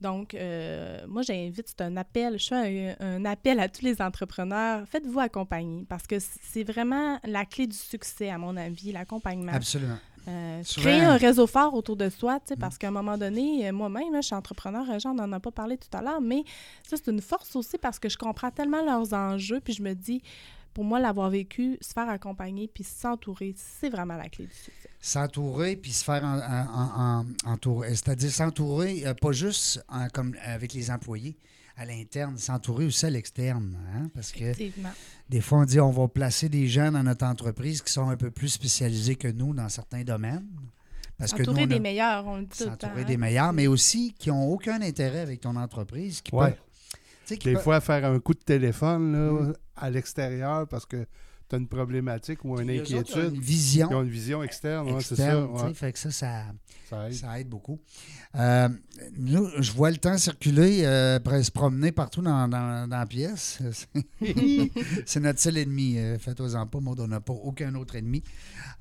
[0.00, 4.02] Donc, euh, moi, j'invite, c'est un appel, je fais un, un appel à tous les
[4.02, 4.86] entrepreneurs.
[4.88, 9.52] Faites-vous accompagner parce que c'est vraiment la clé du succès, à mon avis, l'accompagnement.
[9.52, 9.98] Absolument.
[10.26, 12.54] Euh, créer un réseau fort autour de soi, Mm.
[12.58, 15.40] parce qu'à un moment donné, euh, moi-même, je suis entrepreneur, euh, Jean, on n'en a
[15.40, 16.44] pas parlé tout à l'heure, mais
[16.88, 19.92] ça, c'est une force aussi parce que je comprends tellement leurs enjeux, puis je me
[19.94, 20.22] dis,
[20.72, 24.88] pour moi, l'avoir vécu, se faire accompagner, puis s'entourer, c'est vraiment la clé du succès.
[25.00, 27.90] S'entourer puis se faire en, en- en- entourer.
[27.90, 31.36] C'est-à-dire s'entourer, euh, pas juste en- comme avec les employés
[31.76, 33.76] à l'interne, s'entourer aussi à l'externe.
[33.94, 34.90] hein, Parce que Effectivement.
[35.28, 38.16] Des fois, on dit on va placer des gens dans notre entreprise qui sont un
[38.16, 40.46] peu plus spécialisés que nous dans certains domaines.
[41.18, 43.04] Parce que nous, a- des meilleurs, on le dit s'entourer hein.
[43.04, 46.20] des meilleurs, mais aussi qui n'ont aucun intérêt avec ton entreprise.
[46.20, 46.50] Qui Ouais.
[46.50, 46.58] peuvent-
[46.90, 49.54] tu sais, qui Des peuvent- fois, faire un coup de téléphone là, Mm.
[49.76, 51.06] à l'extérieur parce que
[51.48, 53.34] tu as une problématique ou une les autres ont inquiétude.
[53.34, 55.24] une vision Ils ont une vision externe, ouais, c'est ça.
[55.24, 55.44] externe.
[55.68, 56.44] ouais, Fait que ça, ça,
[56.88, 57.14] ça aide.
[57.14, 57.78] Ça aide beaucoup.
[58.36, 58.68] Euh,
[59.16, 63.58] nous, je vois le temps circuler, euh, se promener partout dans, dans- dans la pièce.
[65.06, 65.98] c'est notre seul ennemi.
[65.98, 68.22] euh, Faites-en pas, Maud, on n'a pas aucun autre ennemi.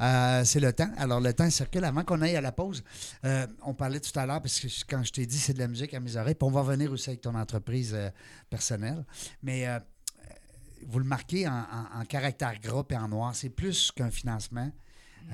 [0.01, 0.89] Euh, c'est le temps.
[0.97, 1.83] Alors, le temps circule.
[1.83, 2.83] Avant qu'on aille à la pause,
[3.63, 5.93] on parlait tout à l'heure, parce que quand je t'ai dit c'est de la musique
[5.93, 7.95] à mes oreilles, puis on va revenir aussi avec ton entreprise
[8.49, 9.05] personnelle.
[9.41, 9.79] Mais euh,
[10.89, 13.35] vous le marquez en, en- en caractère gras et en noir.
[13.35, 14.71] C'est plus qu'un financement.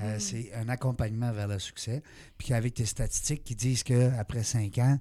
[0.00, 2.02] Euh, C'est un accompagnement vers le succès.
[2.38, 4.98] Puis avec tes statistiques qui disent qu'après cinq ans,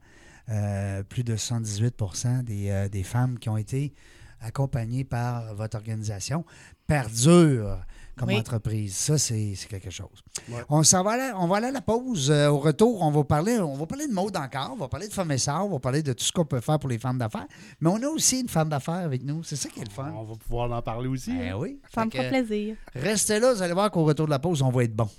[0.49, 3.93] euh, plus de 78 des, euh, des femmes qui ont été
[4.41, 6.43] accompagnées par votre organisation
[6.87, 7.79] perdurent.
[8.19, 8.37] Comme Oui.
[8.37, 8.95] entreprise.
[8.95, 10.21] Ça, c'est c'est quelque chose.
[10.49, 10.61] Ouais.
[10.69, 12.29] On s'en va, aller- on va aller à la pause.
[12.29, 15.07] Euh, au retour, on va parler, on va parler de mode encore, on va parler
[15.07, 16.99] de femmes et sœurs, on va parler de tout ce qu'on peut faire pour les
[16.99, 17.47] femmes d'affaires.
[17.79, 19.43] Mais on a aussi une femme d'affaires avec nous.
[19.43, 20.11] C'est ça qui est le fun.
[20.15, 21.31] On va pouvoir en parler aussi.
[21.31, 21.57] Ben hein?
[21.57, 21.79] oui.
[21.95, 22.75] Ça me fera plaisir.
[22.93, 25.09] Restez là, vous allez voir qu'au retour de la pause, on va être bon.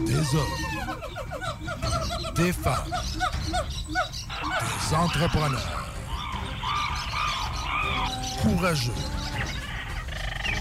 [0.00, 0.56] Des hommes,
[2.36, 2.90] des femmes,
[4.88, 5.86] des entrepreneurs
[8.42, 8.92] courageux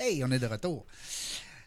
[0.00, 0.86] Hey, on est de retour.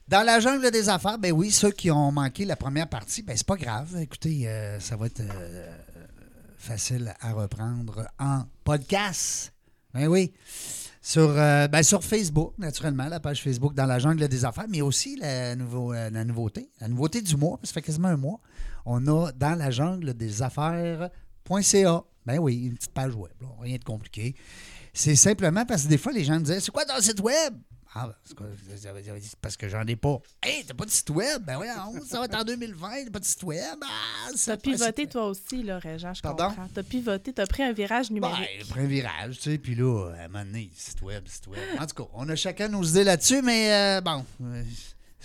[0.07, 3.35] Dans la jungle des affaires, ben oui, ceux qui ont manqué la première partie, ben
[3.35, 3.97] c'est pas grave.
[3.99, 5.75] Écoutez, euh, ça va être euh,
[6.57, 9.51] facile à reprendre en podcast.
[9.93, 10.31] Ben oui.
[11.01, 14.79] Sur, euh, ben sur Facebook, naturellement, la page Facebook dans la jungle des affaires, mais
[14.81, 16.69] aussi la, nouveau, nouveauté.
[16.79, 18.39] La nouveauté du mois, ça fait quasiment un mois.
[18.85, 22.03] On a dans la jungle des affaires.ca.
[22.25, 24.35] Ben oui, une petite page web, rien de compliqué.
[24.93, 27.55] C'est simplement parce que des fois, les gens disaient C'est quoi ton site web?
[27.93, 28.47] Ah, ben, c'est quoi?
[28.77, 30.17] C'est parce que j'en ai pas.
[30.41, 31.43] Hey, t'as pas de site web?
[31.43, 31.67] Ben oui,
[32.07, 33.77] ça va être en 2020, t'as pas de site web?
[33.83, 36.47] Ah, T'as pivoté toi aussi, là, Régent, je Pardon?
[36.47, 36.69] comprends.
[36.73, 38.47] T'as pivoté, t'as pris un virage Ben, numérique.
[38.61, 41.47] il prend un virage, tu sais, puis là, à un moment donné, site web, site
[41.47, 41.59] web.
[41.79, 44.63] En tout cas, on a chacun nos idées là-dessus, mais euh, bon, euh,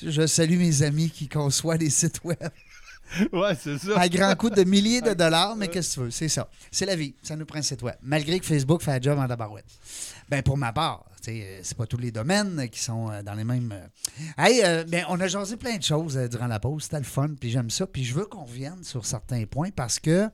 [0.03, 2.39] je salue mes amis qui conçoivent des sites web
[3.33, 4.01] Ouais, c'est ça.
[4.01, 6.49] à grand coût de milliers de dollars, mais qu'est-ce que tu veux, c'est ça.
[6.73, 7.95] C'est la vie, ça nous prend un site web.
[8.03, 9.65] Malgré que Facebook fait un job en tabarouette.
[10.29, 11.05] Ben pour ma part,
[11.63, 13.73] c'est pas tous les domaines qui sont euh, dans les mêmes...
[13.73, 13.87] euh.
[14.39, 17.05] Hey, euh, ben, on a jasé plein de choses euh, durant la pause, c'était le
[17.05, 20.29] fun, puis j'aime ça, puis je veux qu'on revienne sur certains points parce que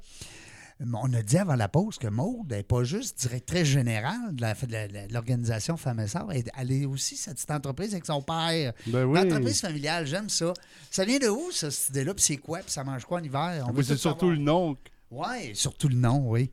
[0.94, 5.76] on a dit avant la pause que Maude n'est pas juste directrice générale de l'organisation
[5.76, 8.72] Femmes et Sœurs, elle est aussi cette petite entreprise avec son père.
[8.88, 9.20] Ben oui.
[9.20, 10.52] L'entreprise familiale, j'aime ça.
[10.90, 12.14] Ça vient de où, ça, cette idée-là?
[12.14, 12.58] Puis c'est quoi?
[12.60, 13.64] Puis ça mange quoi en hiver?
[13.64, 14.36] On Oui, veut c'est tout surtout savoir.
[14.36, 14.76] le nom.
[15.12, 16.50] Oui, surtout le nom, oui.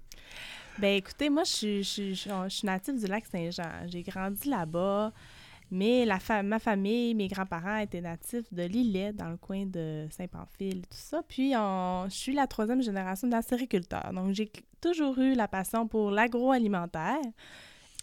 [0.79, 3.85] Ben écoutez, moi, je suis, je native du lac Saint-Jean.
[3.87, 5.11] J'ai grandi là-bas,
[5.69, 6.07] mais
[6.41, 11.21] ma famille, mes grands-parents étaient natifs de Lillet, dans le coin de Saint-Pamphile, tout ça.
[11.27, 14.13] Puis, je suis la troisième génération d'acériculteurs.
[14.13, 17.19] Donc, j'ai toujours eu la passion pour l'agroalimentaire,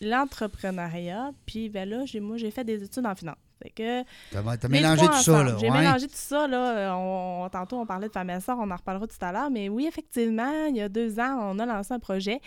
[0.03, 1.31] l'entrepreneuriat.
[1.47, 3.37] Puis, ben là, moi, j'ai fait des études en finance.
[3.63, 5.57] Fait que T'as mélangé tout ça, là.
[5.59, 5.79] J'ai ouais.
[5.79, 6.95] mélangé tout ça, là.
[6.97, 9.51] On, tantôt, on parlait de femmes et on en reparlera tout à l'heure.
[9.51, 12.41] Mais oui, effectivement, il y a deux ans, on a lancé un projet.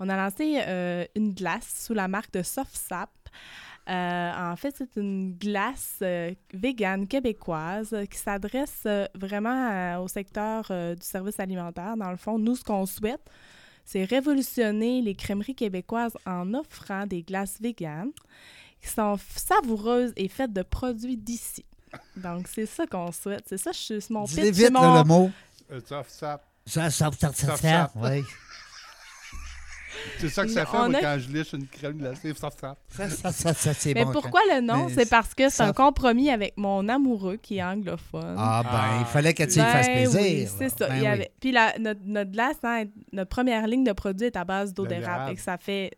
[0.00, 3.10] On a lancé euh, une glace sous la marque de SoftSap.
[3.88, 10.64] Euh, en fait, c'est une glace euh, végane québécoise qui s'adresse euh, vraiment au secteur
[10.70, 11.96] du service alimentaire.
[11.96, 13.20] Dans le fond, nous, ce qu'on souhaite,
[13.84, 18.12] c'est révolutionner les crèmeries québécoises en offrant des glaces véganes
[18.84, 21.64] qui sont savoureuses et faites de produits d'ici.
[22.16, 23.44] Donc, c'est ça qu'on souhaite.
[23.48, 24.54] C'est ça, je c'est mon Dis-les pitch.
[24.56, 25.30] vite, c'est là, mon- le mot.
[25.72, 26.44] Euh, soft sap.
[26.66, 27.92] Ça, ça, ça, ça, Soft ça, sap.
[27.96, 28.22] oui.
[30.18, 32.34] C'est ça que ça fait On moi, a- quand je liche une crème glacée.
[32.34, 32.78] Soft sap.
[32.88, 34.12] Ça, ça, ça, ça, c'est Mais bon.
[34.12, 34.86] pourquoi le nom?
[34.88, 38.34] Mais C'est parce que c'est ça- un compromis avec mon amoureux qui est anglophone.
[38.36, 38.96] Ah, ben, Ah.
[39.00, 40.20] il fallait que tu lui fasses Ben plaisir.
[40.20, 40.88] oui, c'est ça.
[40.88, 41.06] Ben Il y oui.
[41.06, 44.74] avait- Puis la- notre, notre glace, hein, notre première ligne de produit est à base
[44.74, 45.32] d'eau De d'érable.
[45.32, 45.92] Et que ça fait.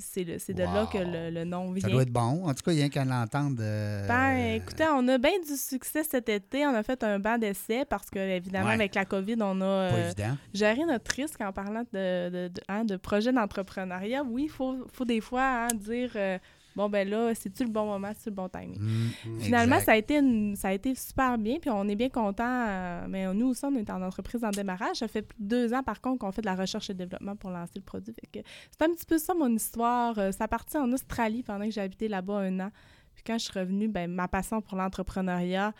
[0.00, 1.82] C'est de, là que le, le nom vient.
[1.82, 2.46] Ça doit être bon.
[2.46, 3.58] En tout cas, il y a qu'à l'entendre.
[3.60, 6.66] euh, Ben, écoutez, on a bien du succès cet été.
[6.66, 8.74] On a fait un banc d'essai parce que, évidemment, Ouais.
[8.74, 10.12] avec la COVID, on a euh,
[10.54, 14.22] géré notre risque en parlant de, de, de, hein, de projet d'entrepreneuriat.
[14.24, 16.38] Oui, il faut, faut des fois hein, dire euh,
[16.76, 18.78] bon, ben là, c'est-tu le bon moment, c'est-tu le bon timing?
[18.80, 19.86] Mm, Finalement, exact.
[19.86, 23.06] ça a, été une- ça a été super bien, puis on est bien content.
[23.08, 24.96] mais nous aussi, on est en entreprise en démarrage.
[24.98, 27.36] Ça fait plus de deux ans, par contre, qu'on fait de la recherche et développement
[27.36, 28.14] pour lancer le produit.
[28.32, 30.18] C'est un petit peu ça, mon histoire.
[30.18, 32.70] Euh, Ça partit en Australie pendant que j'ai habité là-bas un an.
[33.14, 35.72] Puis quand je suis revenue, ben, ma passion pour l'entrepreneuriat,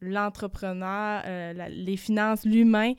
[0.00, 2.92] l'entrepreneur, euh, les finances, l'humain,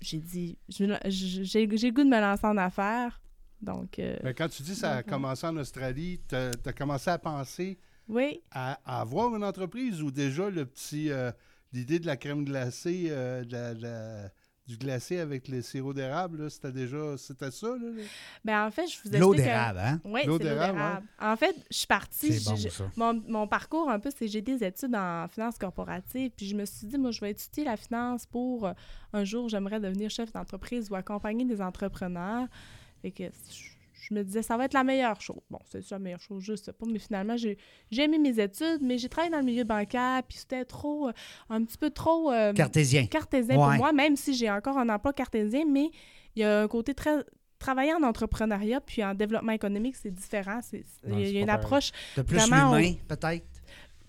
[0.00, 3.20] j'ai dit, j'ai le goût de me lancer en affaires.
[3.64, 5.02] Donc, euh, Ben, quand tu dis que ça a Mhm.
[5.04, 8.40] commencé en Australie, tu as commencé à penser oui.
[8.50, 11.32] à, à avoir une entreprise ou déjà le petit euh,
[11.72, 14.30] l'idée de la crème glacée, euh, de, la, de la-
[14.66, 17.18] du glacé avec le sirop d'érable, c'était déjà.
[17.18, 17.74] C'était ça, là?
[17.76, 18.02] là?
[18.46, 20.00] Ben, en fait, je vous L'eau explique d'érable, hein?
[20.06, 21.02] Oui, L'eau d'érable.
[21.20, 22.32] En fait, je suis partie.
[22.32, 22.84] C'est bon, je- ça.
[22.96, 26.30] mon, mon parcours, un peu, c'est j'ai des études en finance corporative.
[26.34, 28.72] Puis je me suis dit, moi, je vais étudier la finance pour
[29.12, 32.48] un jour, j'aimerais devenir chef d'entreprise ou accompagner des entrepreneurs.
[33.04, 33.64] Et que je,
[34.08, 35.40] je me disais, ça va être la meilleure chose.
[35.50, 36.86] Bon, c'est ça la meilleure chose, je sais pas.
[36.90, 37.56] Mais finalement, j'ai
[37.90, 40.22] j'ai aimé mes études, mais j'ai travaillé dans le milieu bancaire.
[40.28, 41.12] Puis c'était trop, euh,
[41.50, 42.32] un petit peu trop.
[42.32, 43.06] euh, Cartésien.
[43.06, 43.62] cartésien Ouais.
[43.62, 45.90] pour moi, même si j'ai encore un emploi cartésien, mais
[46.34, 47.24] il y a un côté très.
[47.60, 50.60] Travailler en entrepreneuriat puis en développement économique, c'est différent.
[50.62, 51.92] C'est- Il y a une approche.
[52.16, 53.46] De plus humain, peut-être?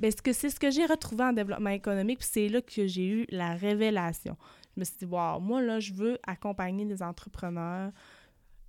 [0.01, 3.05] Ce que c'est ce que j'ai retrouvé en développement économique, puis c'est là que j'ai
[3.07, 4.35] eu la révélation.
[4.75, 7.91] Je me suis dit, wow, moi, là, je veux accompagner des entrepreneurs.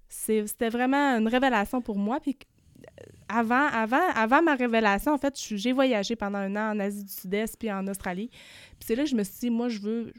[0.08, 2.20] C'était vraiment une révélation pour moi.
[2.20, 6.80] Puis euh, avant, avant, avant ma révélation, en fait, j'ai voyagé pendant un an en
[6.80, 8.28] Asie du Sud-Est puis en Australie.
[8.30, 10.12] Puis c'est là que je me suis dit, moi, je veux.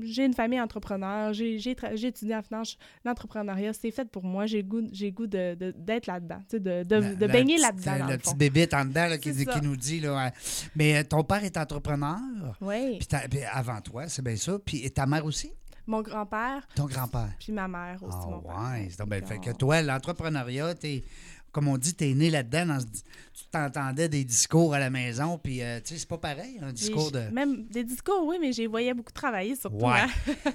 [0.00, 4.82] J'ai une famille entrepreneur, j'ai étudié en finance, l'entrepreneuriat, c'est fait pour moi, j'ai goût,
[4.90, 7.98] j'ai goût de- d'être là-dedans, de, de, La- de la baigner petite- là-dedans.
[8.00, 8.36] dans Le le petit fond.
[8.36, 9.30] bébé en dedans là, qui,
[9.62, 10.00] nous dit.
[10.00, 10.32] Là, ouais.
[10.74, 12.18] Mais euh, ton père est entrepreneur.
[12.60, 12.98] Oui.
[12.98, 14.58] Puis avant toi, c'est bien ça.
[14.58, 15.52] Puis et ta mère aussi?
[15.88, 17.30] Mon grand-père, Ton grand-père.
[17.40, 18.16] puis ma mère aussi.
[18.22, 18.58] Ah mon père.
[18.72, 21.02] ouais, c'est donc bien fait que toi, l'entrepreneuriat, t'es,
[21.50, 22.66] comme on dit, t'es né là-dedans.
[22.66, 26.18] dans ce- tu t'entendais des discours à la maison, puis euh, tu sais, c'est pas
[26.18, 27.20] pareil, un discours de...
[27.32, 29.76] Même des discours, oui, mais j'ai voyais beaucoup travailler surtout.
[29.86, 30.00] Ouais.
[30.00, 30.08] hein.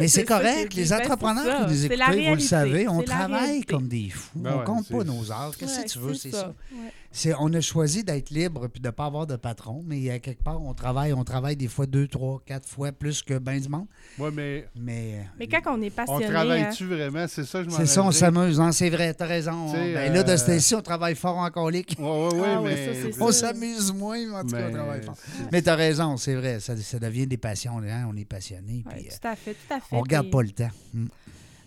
[0.00, 0.86] Mais c'est correct, les.
[0.88, 1.56] Ben, entrepreneurs ça.
[1.66, 4.30] qui nous C'est écoutent, vous le savez, on travaille comme des fous.
[4.34, 5.54] Ben on ouais, compte c'est- pas nos heures.
[5.56, 6.54] Qu'est-ce Ouais, que tu veux, c'est ça.
[6.72, 6.92] Ouais.
[7.14, 10.18] C'est, on a choisi d'être libre puis de ne pas avoir de patron, mais à
[10.18, 13.60] quelque part, on travaille, on travaille des fois deux, trois, quatre fois plus que ben
[13.60, 13.86] du monde.
[14.18, 17.26] Ouais, mais Mais euh, Mais quand on est on passionné, hein, travaille-tu vraiment?
[17.28, 19.70] C'est ça, que je m'en c'est ça, on s'amuse, hein, c'est vrai, t'as raison.
[19.72, 21.96] Ben, là, de euh, ce temps-ci, on travaille fort en colique.
[21.98, 22.76] Ouais, ouais, ouais, Ah mais.
[22.94, 25.16] ça, c'est On s'amuse moins, mais en tout cas, on travaille fort.
[25.52, 29.06] Mais t'as raison, c'est vrai, ça, ça devient des passions, hein, on est passionné, Ouais,
[29.06, 29.86] euh, tout à fait, tout à fait.
[29.96, 30.70] on regarde Puis- pas le temps.
[30.94, 31.06] Mm.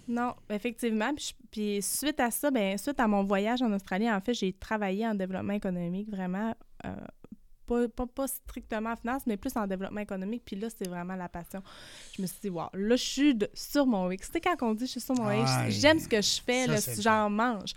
[0.07, 1.11] Non, effectivement.
[1.51, 5.07] Puis, suite à ça, ben, suite à mon voyage en Australie, en fait, j'ai travaillé
[5.07, 6.55] en développement économique vraiment.
[6.85, 6.95] euh,
[7.67, 10.43] pas, pas, pas strictement en finance, mais plus en développement économique.
[10.45, 11.63] Puis là, c'est vraiment la passion.
[12.15, 14.27] Je me suis dit, wow, là, je suis de- sur mon X.
[14.27, 16.67] Tu sais, quand on dit je suis sur mon X, j'aime ce que je fais,
[16.67, 17.71] là, j'en mange.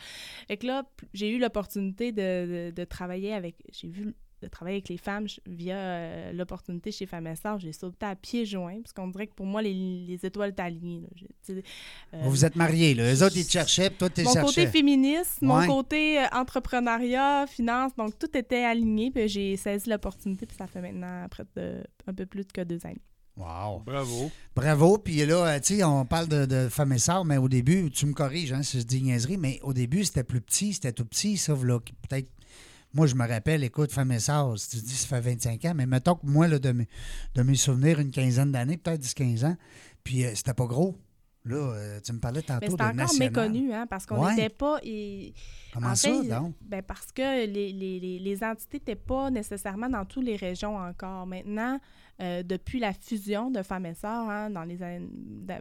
[0.51, 0.83] Et que là,
[1.15, 3.57] j'ai eu l'opportunité de, de- de travailler avec.
[3.73, 7.59] J'ai vu de travailler avec les femmes via euh, l'opportunité chez Femmes et Sœurs.
[7.59, 10.55] J'ai sauté à pieds joints, parce qu'on dirait que pour moi, les, les étoiles
[11.43, 11.63] sais,
[12.15, 13.13] euh, Vous vous êtes mariés, là.
[13.13, 14.47] Eux autres, ils te cherchaient, puis toi, tu les mon cherchais.
[14.65, 19.11] côté féministe, mon côté euh, entrepreneuriat, finance, donc tout était aligné.
[19.11, 22.85] Puis j'ai saisi l'opportunité, puis ça fait maintenant près de un peu plus que deux
[22.87, 23.03] années.
[23.37, 23.81] Wow.
[23.87, 24.31] Bravo.
[24.57, 24.99] Bravo.
[24.99, 27.89] Puis là, euh, tu sais, on parle de, de femmes et sœurs, mais au début,
[27.91, 30.93] tu me corriges hein, si je dis niaiserie, mais au début, c'était plus petit, c'était
[30.93, 32.31] tout petit, ça, là, qui- peut-être.
[32.95, 36.15] Moi, je me rappelle, écoute, sœurs, si tu dis ça fait 25 ans, mais mettons
[36.15, 36.89] que moi, là, de, mes,
[37.35, 39.57] de mes souvenirs, une quinzaine d'années, peut-être 10-15 ans,
[40.05, 40.97] puis euh, c'était pas gros.
[41.45, 43.29] Là, euh, tu me parlais tantôt Mais de c'était encore national.
[43.31, 44.35] méconnu, hein, parce qu'on Ouais.
[44.35, 44.79] n'était pas.
[44.83, 45.33] et-
[45.73, 46.55] Comment en ça, fait, donc?
[46.61, 51.27] Ben parce que les, les, les, entités n'étaient pas nécessairement dans toutes les régions encore.
[51.27, 51.79] Maintenant,
[52.21, 55.09] euh, depuis la fusion de Femmes et Sœurs, hein, dans les années,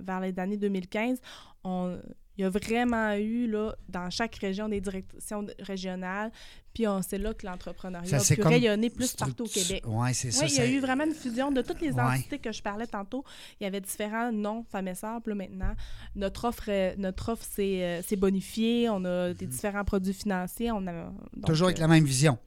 [0.02, 1.20] vers les années 2015,
[1.64, 1.98] on,
[2.38, 6.32] il y a vraiment eu là, dans chaque région des directions régionales.
[6.78, 9.84] Puis on- c'est là que l'entrepreneuriat a pu rayonner plus partout au Québec.
[9.88, 10.46] Ouais, c'est ça.
[10.46, 12.02] Oui, il y a eu vraiment une fusion de toutes les Ouais.
[12.02, 13.24] entités que je parlais tantôt.
[13.60, 15.20] Il y avait différents noms, femmes et sœurs.
[15.24, 15.74] Puis là, maintenant,
[16.16, 18.90] notre offre, euh, notre offre s'est euh, s'est bonifiée.
[18.92, 20.72] On a des différents produits financiers.
[20.72, 21.44] On a, donc, Mhm.
[21.46, 22.38] Toujours avec euh, la même vision.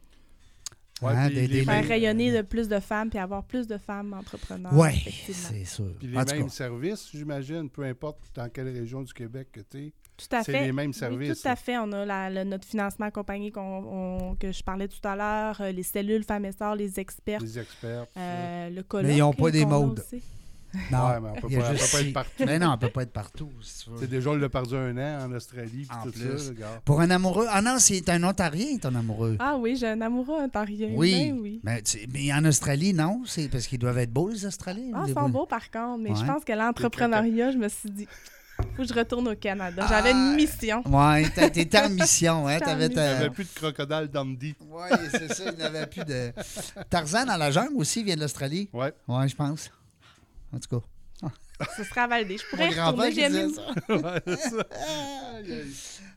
[1.02, 4.12] Ouais, Hein, des- des- Faire rayonner de plus de femmes puis avoir plus de femmes
[4.12, 4.72] entrepreneurs.
[4.74, 4.90] Oui,
[5.32, 5.92] c'est sûr.
[5.98, 9.78] Puis les mêmes cas, services, j'imagine, peu importe dans quelle région du Québec que tu
[9.86, 9.92] es.
[10.28, 10.64] Tout à C'est fait.
[10.66, 11.42] les mêmes Oui, services.
[11.42, 11.78] tout à fait.
[11.78, 13.60] On a la- le- notre financement accompagné qu'on-
[14.30, 17.40] on- que je parlais tout à l'heure, euh, les cellules femmes et sœurs, les experts,
[17.40, 18.06] Les experts.
[18.16, 19.06] euh, le colloque.
[19.08, 20.02] Mais ils ont pas des modes.
[20.92, 22.44] non, Ouais, mais on peut pas- on peut pas être partout.
[22.46, 23.50] Mais non, on peut pas être partout.
[23.60, 26.38] C'est déjà, on l'a perdu un an en Australie, puis En tout plus.
[26.38, 26.80] ça, le gars.
[26.84, 27.46] Pour un amoureux.
[27.50, 29.36] Ah non, c'est un Ontarien, ton amoureux.
[29.40, 30.90] Ah oui, j'ai un amoureux ontarien.
[30.94, 31.32] oui.
[31.32, 31.60] Ben oui.
[32.12, 33.22] Mais, en Australie, non.
[33.26, 34.92] C'est parce qu'ils doivent être beaux, les Australiens.
[34.94, 38.06] Ah, ils sont beaux- par contre, mais je pense que l'entrepreneuriat, je me suis dit,
[38.76, 39.84] faut que je retourne au Canada.
[39.88, 40.12] J'avais Ah.
[40.12, 40.82] une mission.
[40.86, 42.58] Ouais, t'étais en mission, hein.
[42.60, 43.16] T'avais Il n'y ta...
[43.18, 44.54] avait plus de crocodile Dundee.
[44.68, 46.32] Ouais, c'est ça, il n'avait plus de.
[46.88, 48.68] Tarzan dans la jungle aussi vient de l'Australie.
[48.72, 48.92] Ouais.
[49.08, 49.70] Ouais, je pense.
[50.52, 50.84] En tout cas.
[51.76, 52.38] Ce sera validé.
[52.38, 53.48] Je pourrais Mon retourner.
[53.52, 53.62] ça.
[53.94, 54.66] Ouais, ça.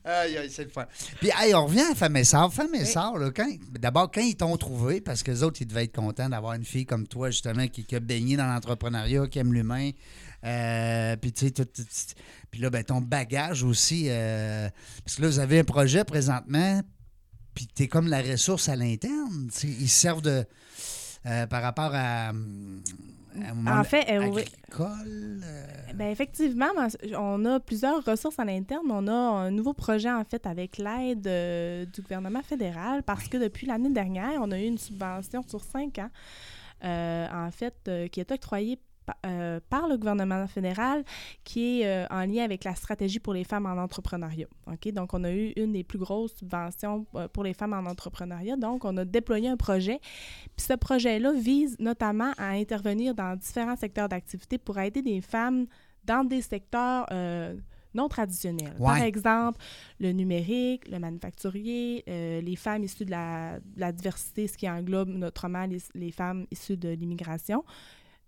[0.22, 0.50] Aïe, aïe.
[0.50, 0.84] C'est le fun.
[1.20, 2.52] Puis, on revient à Femme et Sœur.
[2.52, 2.86] Femme et Oui.
[2.86, 3.14] Sœur,
[3.78, 6.64] d'abord, quand ils t'ont trouvé, parce que les autres, ils devaient être contents d'avoir une
[6.64, 9.90] fille comme toi, justement, qui, qui a baigné dans l'entrepreneuriat, qui aime l'humain.
[10.44, 11.64] Euh, puis, tu sais,
[12.50, 14.06] puis là, ben, ton bagage aussi.
[14.08, 14.68] euh,
[15.04, 16.80] Parce que là, vous avez un projet présentement,
[17.54, 19.48] puis tu es comme la ressource à l'interne.
[19.62, 20.44] Ils servent de.
[21.26, 22.28] euh, par rapport à.
[22.28, 24.42] à En fait, euh, oui.
[24.42, 25.40] agricole.
[25.44, 26.68] euh, Ben effectivement,
[27.18, 28.86] on a plusieurs ressources à l'interne.
[28.90, 31.22] On a un nouveau projet, en fait, avec l'aide
[31.92, 35.98] du gouvernement fédéral, parce que depuis l'année dernière, on a eu une subvention sur cinq
[35.98, 36.10] ans,
[36.82, 38.78] en fait, qui est octroyée
[39.26, 41.04] euh, par le gouvernement fédéral,
[41.44, 44.46] qui est euh, en lien avec la stratégie pour les femmes en entrepreneuriat.
[44.66, 44.92] OK?
[44.92, 48.56] Donc, on a eu une des plus grosses subventions euh, pour les femmes en entrepreneuriat.
[48.56, 50.00] Donc, on a déployé un projet.
[50.56, 55.66] Puis ce projet-là vise notamment à intervenir dans différents secteurs d'activité pour aider des femmes
[56.04, 57.06] dans des secteurs
[57.94, 58.74] non traditionnels.
[58.78, 59.58] Par exemple,
[60.00, 64.68] le numérique, le manufacturier, euh, les femmes issues de la, de la diversité, ce qui
[64.68, 67.64] englobe notamment les, les femmes issues de l'immigration,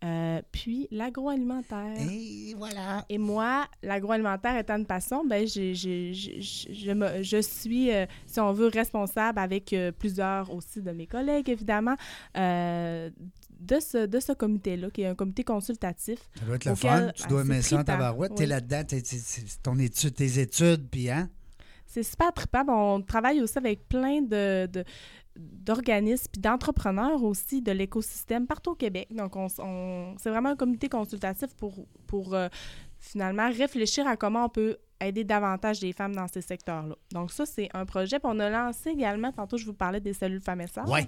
[0.04, 1.96] euh, puis l'agroalimentaire.
[2.10, 3.04] Et voilà.
[3.08, 8.38] Et moi, l'agroalimentaire étant une passion, ben, j'ai- je, je me- je suis, euh, si
[8.40, 11.96] on veut, responsable avec euh, plusieurs aussi de mes collègues, évidemment,
[13.58, 16.18] de ce, de ce comité-là, qui est un comité consultatif.
[16.38, 17.10] Ça doit être le fun.
[17.14, 18.32] Tu dois aimer ça en tabarouette.
[18.38, 18.46] Oui.
[18.46, 21.28] là-dedans, t'es- t'es- c'est ton étude, tes études, puis hein?
[21.86, 22.64] C'est super trippant.
[22.68, 24.84] On travaille aussi avec plein de, de-
[25.38, 29.08] d'organismes puis d'entrepreneurs aussi de l'écosystème partout au Québec.
[29.10, 32.48] Donc, on, on- c'est vraiment un comité consultatif pour, pour euh,
[32.98, 36.96] finalement réfléchir à comment on peut aider davantage des femmes dans ces secteurs-là.
[37.12, 38.18] Donc, ça, c'est un projet.
[38.18, 40.88] Puis on a lancé également, tantôt, je vous parlais des cellules femmes et sœurs.
[40.90, 41.06] Ouais.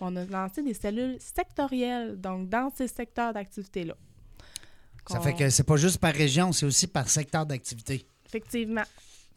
[0.00, 3.94] On a lancé des cellules sectorielles, donc dans ces secteurs d'activité-là.
[5.08, 8.06] Ça fait que c'est pas juste par région, c'est aussi par secteur d'activité.
[8.26, 8.82] Effectivement.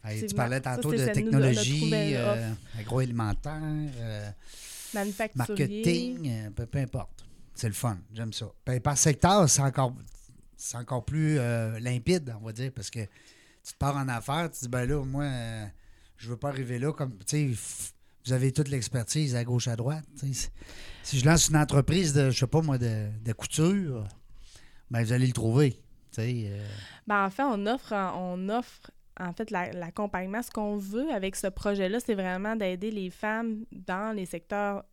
[0.06, 3.60] Hey, tu parlais tantôt de technologie, euh, agroalimentaire,
[3.98, 4.30] euh,
[5.34, 7.24] marketing, euh, peu, peu importe.
[7.54, 8.46] C'est le fun, j'aime ça.
[8.64, 9.94] Ben, par secteur, c'est encore,
[10.56, 11.36] c'est encore plus
[11.80, 15.02] limpide, on va dire, parce que tu te pars en affaires, tu dis, ben là,
[15.04, 15.26] moi,
[16.18, 17.92] je veux pas arriver là comme, tu sais,
[18.26, 20.04] vous avez toute l'expertise à gauche, à droite.
[21.02, 24.06] Si je lance une entreprise de, je sais pas moi, de, de couture,
[24.90, 25.80] ben vous allez le trouver.
[26.18, 26.66] euh,
[27.06, 30.42] Ben, en fait, on offre, on offre en fait la- l'accompagnement.
[30.42, 34.84] Ce qu'on veut avec ce projet-là, c'est vraiment d'aider les femmes dans les secteurs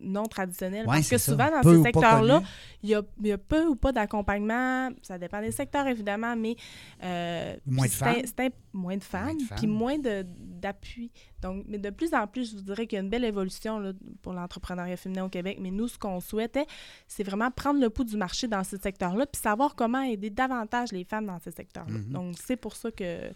[0.00, 0.86] non traditionnels.
[0.86, 1.32] ouais, Parce que ça.
[1.32, 2.42] souvent, dans Peu ces secteurs-là,
[2.82, 4.90] il y a, il y a peu ou pas d'accompagnement.
[5.02, 6.56] Ça dépend des secteurs, évidemment, mais...
[7.02, 11.10] euh, Moins de un- moins de femmes, de puis moins de- d'appui.
[11.42, 13.78] Donc, mais de plus en plus, je vous dirais qu'il y a une belle évolution
[13.80, 15.58] là, pour l'entrepreneuriat féminin au Québec.
[15.60, 16.66] Mais nous, ce qu'on souhaitait,
[17.08, 20.92] c'est vraiment prendre le pouls du marché dans ce secteur-là, puis savoir comment aider davantage
[20.92, 21.98] les femmes dans ces secteurs-là.
[21.98, 22.12] Mhm.
[22.12, 23.30] Donc, c'est pour ça que...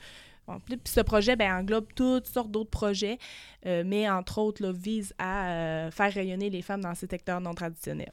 [0.46, 3.18] bon, puis ce projet ben, englobe toutes sortes d'autres projets,
[3.66, 7.40] euh, mais entre autres, là, vise à euh, faire rayonner les femmes dans ces secteurs
[7.40, 8.12] non traditionnels.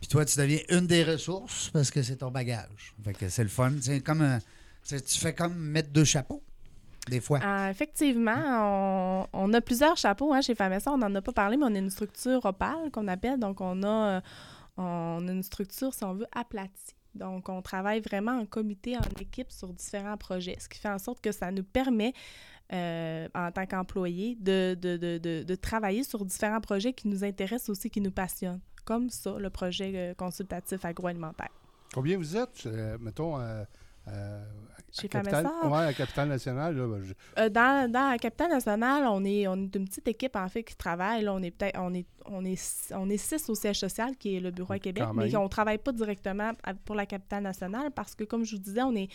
[0.00, 2.94] Puis toi, tu deviens une des ressources parce que c'est ton bagage.
[3.04, 3.72] Fait que c'est le fun.
[3.80, 4.38] C'est comme un-
[4.88, 6.42] tu fais comme mettre deux chapeaux,
[7.06, 7.40] des fois.
[7.44, 10.90] Euh, effectivement, on, on a plusieurs chapeaux hein, chez Famessa.
[10.90, 13.38] On n'en a pas parlé, mais on a une structure opale qu'on appelle.
[13.38, 14.20] Donc, on a, euh,
[14.78, 16.94] on a une structure, si on veut, aplatie.
[17.14, 20.98] Donc, on travaille vraiment en comité, en équipe sur différents projets, ce qui fait en
[20.98, 22.12] sorte que ça nous permet,
[22.72, 27.70] euh, en tant qu'employés, de, de, de, de, travailler sur différents projets qui nous intéressent
[27.70, 31.50] aussi, qui nous passionnent, comme ça, le projet euh, consultatif agroalimentaire.
[31.92, 33.38] Combien vous êtes, euh, mettons,
[34.90, 36.76] euh, euh, Chez à Capitale, Famessa, ouais, à Capitale Nationale?
[36.76, 40.08] Là, ben, je- Euh, dans, dans la capitale nationale, on est, on est une petite
[40.08, 41.22] équipe en fait qui travaille.
[41.24, 44.16] Là, on est peut-être on est on est six- on est six au siège social
[44.16, 46.52] qui est le bureau à Québec, Quand mais on travaille pas directement
[46.84, 49.08] pour la capitale nationale parce que comme je vous disais, on est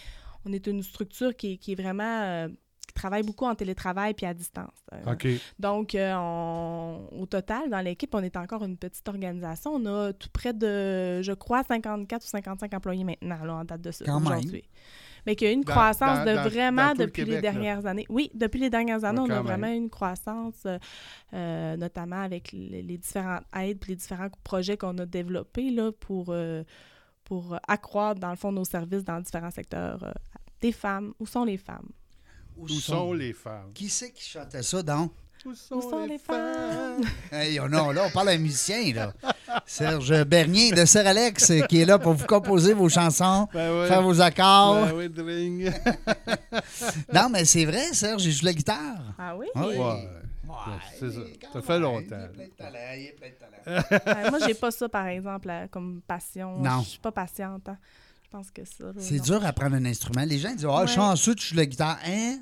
[0.47, 2.47] on est une structure qui, est- qui est vraiment euh,
[2.88, 4.77] qui travaille beaucoup en télétravail puis à distance.
[4.93, 5.27] Euh, OK.
[5.57, 9.71] donc, euh, on- au total, dans l'équipe, on est encore une petite organisation.
[9.73, 13.81] On a tout près de, je crois, 54 ou 55 employés maintenant, là, en date
[13.81, 14.15] de même.
[14.43, 14.63] aujourd'hui.
[15.25, 17.25] Mais qu'il y a eu une Dans- croissance dans- de dans- vraiment dans le depuis
[17.25, 17.41] les là.
[17.41, 18.05] dernières années.
[18.09, 20.77] Oui, depuis les dernières années, Ouais, on a vraiment eu une croissance, euh,
[21.33, 25.91] euh, notamment avec les, les différentes aides puis les différents projets qu'on a développés là,
[25.91, 26.63] pour, euh,
[27.23, 30.11] pour accroître, dans le fond, nos services dans différents secteurs euh,
[30.61, 31.13] des femmes.
[31.19, 31.89] Où sont les femmes?
[32.57, 33.71] Où sont les femmes?
[33.73, 35.11] Qui c'est qui chantait ça, donc?
[35.45, 37.01] Où sont, Où sont les femmes?
[37.31, 39.13] Hey, on a- là, on parle à un musicien, là.
[39.65, 43.88] Serge Bernier de Sir Alex, euh, qui est là pour vous composer vos chansons, Ben
[43.88, 44.88] faire vos accords.
[44.88, 45.69] Ben oui.
[47.13, 49.13] Non, mais c'est vrai, Serge, j'ai joué la guitare.
[49.17, 49.47] Ah oui?
[49.55, 49.78] Ah oui.
[49.78, 50.09] Ouais.
[50.99, 51.19] c'est ça.
[51.53, 52.03] Ça fait longtemps.
[52.09, 53.51] Il est plein de talent, il est plein de talent.
[54.24, 56.57] Ouais, moi, j'ai pas ça, par exemple, là, comme passion.
[56.59, 56.82] Non.
[56.82, 57.67] Je suis pas patiente.
[57.69, 57.78] hein.
[58.24, 58.86] Je pense que ça.
[58.99, 59.24] C'est non.
[59.24, 60.26] dur d'apprendre un instrument.
[60.26, 60.88] Les gens disent Ah, Ouais.
[60.88, 61.97] chanceux, tu joues la guitare.
[62.05, 62.38] Hein?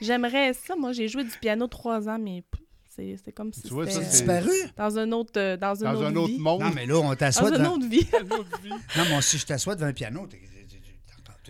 [0.00, 0.76] J'aimerais ça.
[0.76, 2.42] Moi, j'ai joué du piano trois ans, mais
[2.88, 4.50] c'est c'est comme si Tu vois, ça, c'était disparu?
[4.76, 6.38] dans un autre, euh, dans une Dans autre un autre vie.
[6.38, 6.62] monde.
[6.62, 7.74] Non, mais là, on t'assoit Dans une devant.
[7.76, 8.06] autre vie.
[8.20, 8.70] Une autre vie.
[8.70, 10.40] Non, mais si je t'assois devant un piano, t'es-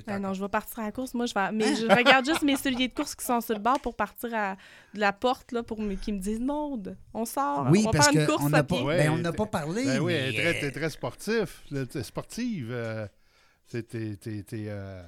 [0.07, 1.13] Ah non, je vais partir à la course.
[1.13, 1.51] Moi, je vais.
[1.53, 1.75] Mais Hein?
[1.81, 4.57] je regarde juste mes souliers de course qui sont sur le bord pour partir à
[4.95, 7.67] de la porte là, pour me- qu'ils me disent Maude, on sort.
[7.71, 8.85] Oui, on va parce faire une course à n'a pas, pied.
[8.85, 9.85] Ouais, ben, on n'a pas parlé.
[9.85, 12.69] Ben oui, mais, elle est très, euh, t'es très sportif, là, t'es sportive.
[12.71, 13.07] euh,
[13.69, 13.85] t'es
[14.69, 15.03] euh,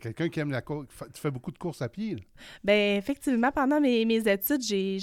[0.00, 0.86] quelqu'un qui aime la course.
[1.14, 2.14] Tu fais beaucoup de courses à pied.
[2.16, 2.20] là.
[2.64, 4.98] Ben, effectivement, pendant mes, mes études, j'ai-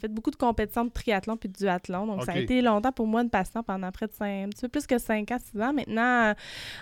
[0.00, 2.06] fait beaucoup de compétitions de triathlon puis de duathlon.
[2.06, 4.62] Donc, ça a été longtemps pour moi une passion pendant près de cinq, un petit
[4.62, 5.72] peu plus que 5 ans, 6 ans.
[5.72, 6.34] Maintenant, à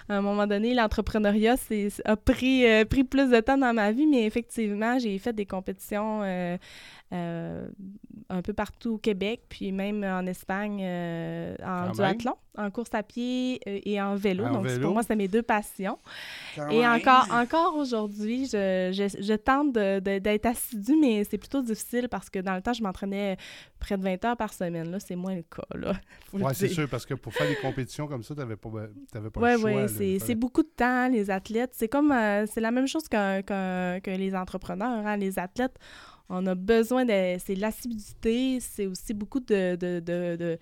[0.09, 1.57] un moment donné, l'entrepreneuriat
[2.05, 5.47] a pris, euh, pris plus de temps dans ma vie, mais effectivement, j'ai fait des
[5.47, 6.57] compétitions euh,
[7.11, 12.91] un peu partout au Québec, puis même en Espagne euh, en Quand duathlon, en course
[12.93, 14.45] à pied euh, et en vélo.
[14.45, 14.83] En Donc, vélo.
[14.83, 15.99] pour moi, c'est mes deux passions.
[16.55, 16.93] quand Et même.
[16.93, 22.09] encore, encore aujourd'hui, je, je, je tente de- de- d'être assidue, mais c'est plutôt difficile
[22.11, 23.39] parce que dans le temps, je m'entraînais
[23.79, 24.91] près de 20 heures par semaine.
[24.91, 25.63] Là, c'est moins le cas.
[25.75, 25.95] Là,
[26.31, 28.57] faut le Oui, c'est sûr, parce que pour faire des compétitions comme ça, tu n'avais
[28.57, 28.69] pas,
[29.11, 29.71] t'avais pas Oui, le choix.
[29.71, 31.71] oui, là, c'est beaucoup de temps, les athlètes.
[31.73, 35.07] C'est comme, euh, c'est la même chose que les entrepreneurs.
[35.07, 35.17] hein.
[35.17, 35.77] Les athlètes,
[36.29, 40.59] on a besoin de, c'est l'assiduité, c'est aussi beaucoup de, de, de- de-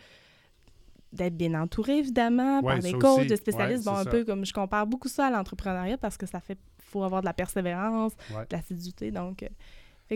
[1.13, 3.27] d'être bien entouré, évidemment, Ouais, par des coachs, aussi.
[3.29, 3.87] de spécialistes.
[3.87, 4.11] Ouais, bon, un ça.
[4.11, 7.27] peu comme je compare beaucoup ça à l'entrepreneuriat parce que ça fait, faut avoir de
[7.27, 8.43] la persévérance, Ouais.
[8.49, 9.43] de l'assiduité, donc...
[9.43, 9.49] euh,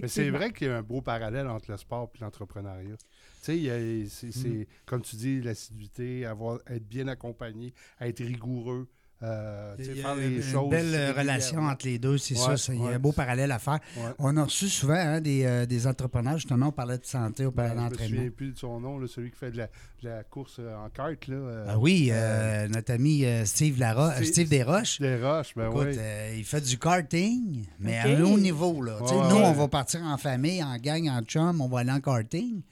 [0.07, 2.97] c'est vrai qu'il y a un beau parallèle entre le sport et l'entrepreneuriat.
[3.43, 4.65] Tu sais, c'est, Mm.
[4.87, 8.89] comme tu dis, l'assiduité, avoir, être bien accompagné, être rigoureux,
[9.23, 10.71] euh, Il y a faire les une choses.
[10.71, 12.73] belle relation entre les deux, c'est Ouais, ça.
[12.73, 13.79] Il y a un beau parallèle à faire.
[13.97, 14.03] Ouais.
[14.19, 17.51] On a reçu souvent hein, des, euh, des entrepreneurs, justement, on parlait de santé, on
[17.51, 18.17] Ben, parlait je me d'entraînement.
[18.17, 20.75] souviens plus de son nom, là, celui qui fait de la, de la course euh,
[20.77, 21.27] en kart.
[21.29, 25.01] Là, euh, Ah oui, euh, euh, notre ami euh, Steve, Lara, Steve- Steve Desroches.
[25.01, 25.97] Des roches, ben Écoute, oui.
[25.99, 28.81] euh, il fait du karting, mais à un haut niveau.
[28.83, 28.99] Là.
[29.01, 29.43] Nous, ouais.
[29.45, 32.63] on va partir en famille, en gang, en chum, on va aller en karting.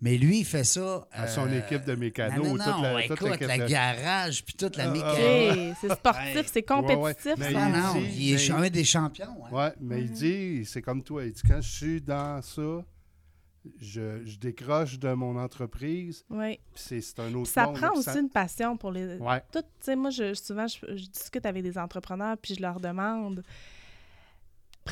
[0.00, 1.08] Mais lui, il fait ça.
[1.10, 4.76] À son euh, équipe de mécanos, non, non, toute la- toute la- garage, puis toute
[4.76, 5.70] la Ah, ah, mécanique.
[5.72, 7.24] Ok, c'est sportif, c'est compétitif.
[7.26, 7.36] Ouais, ouais.
[7.38, 7.58] Mais ça.
[7.64, 9.44] Ah il non, dit- il est un des champions.
[9.46, 9.50] hein.
[9.52, 12.84] Ouais, mais il dit, c'est comme toi, il dit quand je suis dans ça,
[13.80, 16.58] je, je décroche de mon entreprise, Oui.
[16.72, 19.16] puis c'est, c'est un autre ça monde, prend aussi une passion pour les.
[19.16, 19.42] Ouais.
[19.52, 22.78] Tout, tu sais, moi, je, souvent, je, je discute avec des entrepreneurs, puis je leur
[22.80, 23.42] demande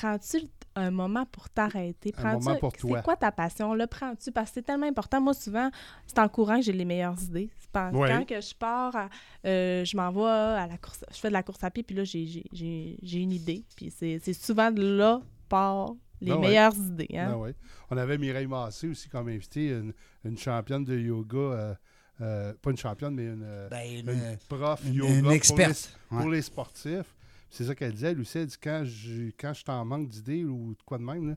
[0.01, 0.39] prends-tu
[0.79, 2.13] un moment pour t'arrêter?
[2.19, 2.99] Un Prends-tu- moment pour toi.
[2.99, 5.21] C'est quoi ta passion Le prends-tu Parce que c'est tellement important.
[5.21, 5.71] Moi, souvent,
[6.07, 7.51] c'est en courant que j'ai les meilleures idées.
[7.59, 8.09] C'est pas- Ouais.
[8.09, 9.09] Quand que je pars, à-
[9.47, 10.23] euh, je m'en vais
[10.61, 12.99] à la course, je fais de la course à pied, puis là, j'ai- j'ai- j'ai
[13.03, 13.65] j'ai une idée.
[13.77, 16.47] Puis c'est c'est souvent de là part les Ben ouais.
[16.49, 17.09] meilleures idées.
[17.15, 17.31] Hein?
[17.31, 17.55] Ben ouais.
[17.91, 19.93] On avait Mireille Massé aussi comme invitée, une,
[20.25, 21.75] une championne de yoga, euh,
[22.23, 25.37] euh, pas une championne, mais une, Ben, une, une prof une- yoga une pour les-
[25.37, 25.99] experte.
[26.09, 27.15] pour les, sportifs.
[27.57, 28.11] C'est ça qu'elle disait.
[28.11, 31.31] Elle dit quand je, quand je suis en manque d'idées ou de quoi de même,
[31.31, 31.37] là,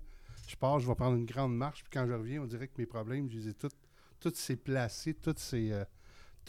[0.49, 2.74] je pars, je vais prendre une grande marche, puis quand je reviens, on dirait que
[2.78, 5.86] mes problèmes, je les ai tous, s'est placé, tout s'est, euh,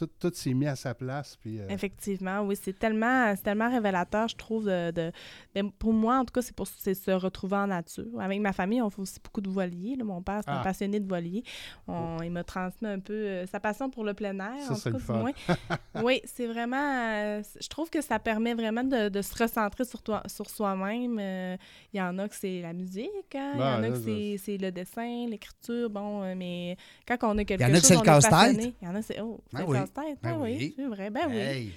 [0.07, 1.37] tout, tout s'est mis à sa place.
[1.41, 4.65] Puis, euh, Effectivement, oui, c'est tellement, c'est tellement révélateur, je trouve.
[4.67, 5.13] De, de-
[5.55, 8.07] ben, pour moi, en tout cas, c'est pour c'est se retrouver en nature.
[8.21, 9.97] Avec ma famille, on fait aussi beaucoup de voilier.
[9.97, 10.05] là.
[10.05, 10.65] Mon père, c'est un Ah.
[10.65, 11.43] passionné de voilier.
[11.89, 14.63] On- Il m'a transmis un peu euh, sa passion pour le plein air.
[14.67, 15.19] Ça, en c'est tout le cas, du fun.
[15.19, 15.33] moins.
[16.05, 16.77] oui, c'est vraiment.
[16.77, 21.19] euh, je trouve que ça permet vraiment de, de se recentrer sur, toi, sur soi-même.
[21.21, 21.57] Euh,
[21.93, 23.91] Il y en a que c'est la musique, hein, il y Ben, en a là,
[23.91, 25.91] que c'est c'est le dessin, l'écriture.
[25.91, 26.77] Bon, euh, mais
[27.07, 28.75] quand on a quelque y en a que chose, c'est le casse-tête.
[28.83, 29.79] Il y en a, c'est oh, c'est Ben oui.
[29.95, 30.19] Casse-tête.
[30.23, 30.75] Ben Ah oui, oui.
[30.77, 31.11] c'est vrai.
[31.11, 31.37] Ben oui.
[31.37, 31.73] Hey,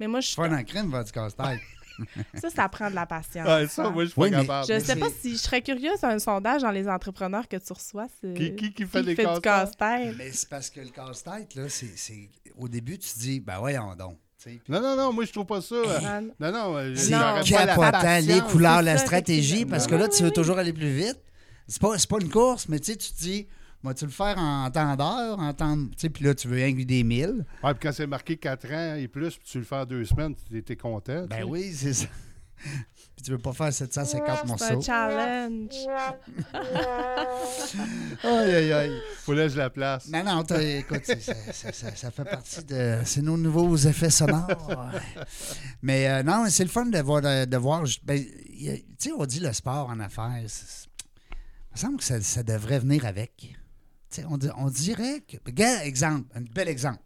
[0.00, 1.60] Mais moi, je fun en crime, va du casse-tête.
[2.34, 3.46] ça, ça prend de la patience.
[3.46, 3.90] ouais, ça, hein.
[3.90, 4.66] moi, je suis Oui, pas mais- capable.
[4.68, 7.56] Je mais sais pas c'est- si je serais curieuse d'un sondage dans les entrepreneurs que
[7.56, 8.06] tu reçois.
[8.20, 10.14] c'est- Qui, qui, qui fait qui les fait casse-tête?
[10.16, 13.58] Mais c'est parce que le casse-tête, là, c'est, c'est- Au début, tu te dis, ben
[13.58, 14.18] voyons donc.
[14.68, 15.74] Non, non, non, moi, je trouve pas ça.
[15.74, 17.18] euh, Ah, Non, non, euh, C'est Non.
[17.18, 18.26] la capotant, patience.
[18.26, 21.18] les couleurs, c'est la stratégie, parce que là, tu veux toujours aller plus vite.
[21.66, 23.48] C'est pas, c'est pas une course, mais tu sais, tu te dis,
[23.82, 25.76] vas-tu le faire en temps d'heure, en temps.
[25.76, 27.44] Tu sais, puis là, tu veux inclure des milles.
[27.62, 30.04] Ouais, puis quand c'est marqué 4 ans et plus, puis tu le fais en deux
[30.04, 31.22] semaines, tu es content.
[31.22, 31.42] tu Ben sais.
[31.44, 32.06] oui, c'est ça.
[32.58, 34.82] puis tu veux pas faire 750 C'est un morceaux.
[34.82, 35.74] challenge.
[38.24, 39.00] Aïe, aïe, aïe.
[39.24, 40.08] Faut je la place.
[40.08, 42.98] Non, non, t'as- écoute, ça, ça- ça- ça fait partie de.
[43.04, 44.90] C'est nos nouveaux effets sonores.
[45.82, 47.20] Mais euh, non, c'est le fun de voir.
[47.22, 50.32] De, de voir ben, tu sais, on dit le sport en affaires.
[50.38, 53.54] Il me semble que ça, ça devrait venir avec.
[54.28, 55.36] On, on dirait que.
[55.44, 57.02] Regarde, exemple, un bel exemple.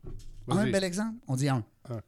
[0.48, 1.64] Un bel exemple, on dit un.
[1.88, 2.00] Un.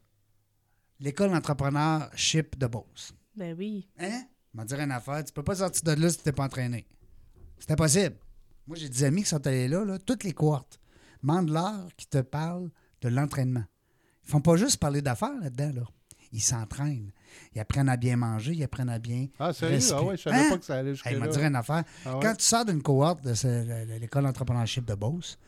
[1.01, 3.13] L'école d'entrepreneurship de Beauce.
[3.37, 3.89] Ben oui.
[3.99, 4.25] Hein?
[4.57, 5.25] Te dire une affaire.
[5.25, 6.87] Tu peux pas sortir de là si tu n'es pas entraîné.
[7.59, 8.17] C'est impossible.
[8.67, 10.81] Moi, j'ai des amis qui sont allés là, là toutes les cohortes.
[11.23, 12.71] Mandelaire qui te parlent
[13.01, 13.65] de l'entraînement.
[14.25, 15.73] Ils font pas juste parler d'affaires là-dedans.
[15.81, 15.89] Là.
[16.33, 17.13] Ils s'entraînent.
[17.55, 19.27] Ils apprennent à bien manger, ils apprennent à bien.
[19.39, 19.75] Ah, sérieux?
[19.77, 20.01] respirer.
[20.01, 20.47] Ah ouais, je savais Hein?
[20.51, 21.13] pas que ça allait Hey, jusque-là.
[21.15, 21.85] je vais te dire une affaire.
[22.05, 22.23] Ah ouais?
[22.23, 25.39] Quand tu sors d'une cohorte de l'école d'entrepreneurship de Beauce,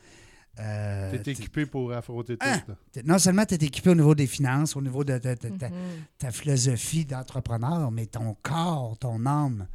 [0.59, 2.47] euh, T'es t'es- équipé pour affronter tout.
[2.47, 2.61] Hein?
[2.67, 2.75] là.
[2.91, 5.49] t'es- non seulement tu es équipé au niveau des finances, au niveau de, de- de-
[5.49, 5.71] de- Mhm.
[6.17, 9.67] ta philosophie d'entrepreneur, mais ton corps, ton âme.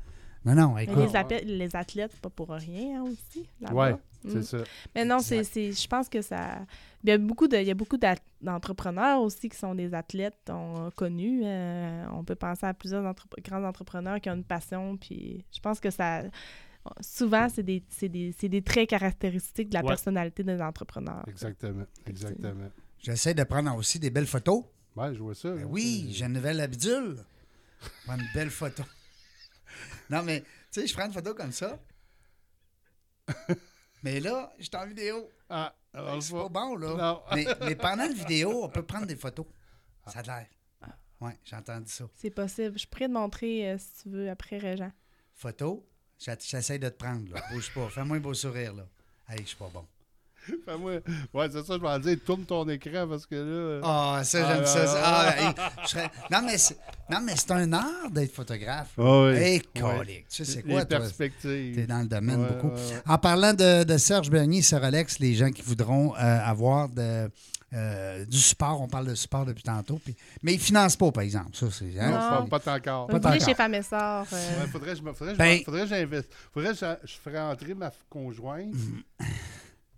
[0.45, 0.97] Non, non, écoute.
[1.45, 3.47] les, athlètes, pas pour rien hein, aussi.
[3.61, 3.99] là-bas.
[4.25, 4.43] Ouais, Mm.
[4.43, 4.65] c'est ça.
[4.95, 6.61] Mais non, c'est, c'est- je pense que ça.
[7.05, 7.99] Il y a beaucoup, de, il y a beaucoup
[8.41, 11.43] d'entrepreneurs aussi qui sont des athlètes on- connus.
[11.45, 14.97] Euh, on peut penser à plusieurs entrep- grands entrepreneurs qui ont une passion.
[14.97, 16.23] Puis je pense que ça.
[17.01, 19.89] Souvent, c'est des, c'est des, c'est des traits caractéristiques de la Ouais.
[19.89, 21.25] personnalité des entrepreneurs.
[21.29, 21.85] Exactement.
[22.07, 22.71] Exactement.
[22.99, 24.65] J'essaie de prendre aussi des belles photos.
[24.97, 25.51] Ouais, je vois ça.
[25.51, 27.25] Ben oui, C'est- j'ai une nouvelle habitude.
[28.05, 28.83] Prendre une belle photo.
[30.11, 30.47] Non, mais, tu
[30.81, 31.79] sais, je prends une photo comme ça.
[34.03, 35.31] Mais là, je suis en vidéo.
[35.49, 36.95] Ah, alors, C'est pas bon, là.
[36.95, 37.23] Non.
[37.35, 39.47] Mais, mais pendant la vidéo, on peut prendre des photos.
[40.07, 40.47] Ça a l'air.
[41.21, 42.05] Oui, j'ai entendu ça.
[42.17, 42.73] C'est possible.
[42.73, 44.91] Je suis prêt de montrer, euh, si tu veux, après Régent.
[45.35, 45.87] Photo,
[46.19, 47.41] j'essaie de te prendre, là.
[47.53, 47.89] Bouge pas.
[47.91, 48.89] Fais-moi un beau sourire, là.
[49.29, 49.87] Hey, je suis pas bon.
[50.67, 51.01] Fais-moi-
[51.35, 53.81] Ouais, c'est ça, je vais dire, tourne ton écran parce que là.
[53.85, 54.87] Ah, ça, j'aime Ah, ça.
[54.87, 55.01] ça.
[55.05, 56.77] ah, Ah, hey, je serais- Non, mais c'est...
[57.11, 58.91] non, mais c'est un art d'être photographe.
[58.99, 59.37] Ah oui.
[59.37, 60.25] Hey, Ouais.
[60.29, 60.99] Tu sais, c'est Les quoi, toi?
[60.99, 61.75] perspectives.
[61.77, 62.69] T'es dans le domaine Ouais, beaucoup.
[62.75, 63.03] ouais, ouais.
[63.07, 67.31] En parlant de, de Serge Bernier Alex, les gens qui voudront euh, avoir de,
[67.75, 71.11] euh, du support, on parle de support depuis tantôt, puis- mais ils ne financent pas,
[71.13, 71.51] par exemple.
[71.55, 73.07] Ça, c'est, hein, Non, pas, pas encore.
[73.07, 73.35] Pas encore.
[73.41, 75.87] chez Femmes et Sœurs, euh, Ouais, faudrait que faudrait Ben- faudrait.
[76.53, 78.75] Faudrait je, je ferais entrer ma conjointe,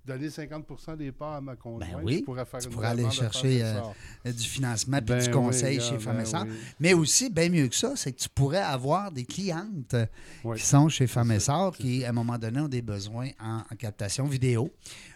[0.06, 1.90] donner 50% des parts à ma conjointe.
[1.92, 3.80] Ben oui, Je pourrais faire tu pourrais aller chercher, euh,
[4.26, 6.44] euh, du financement puis Ben du conseil chez Femmes et ben Sœurs.
[6.46, 6.56] oui.
[6.80, 10.06] Mais aussi, bien mieux que ça, c'est que tu pourrais avoir des clientes euh,
[10.44, 10.58] Oui.
[10.58, 13.58] qui sont chez Femmes et Sœurs qui, à un moment donné, ont des besoins en,
[13.70, 14.70] en captation vidéo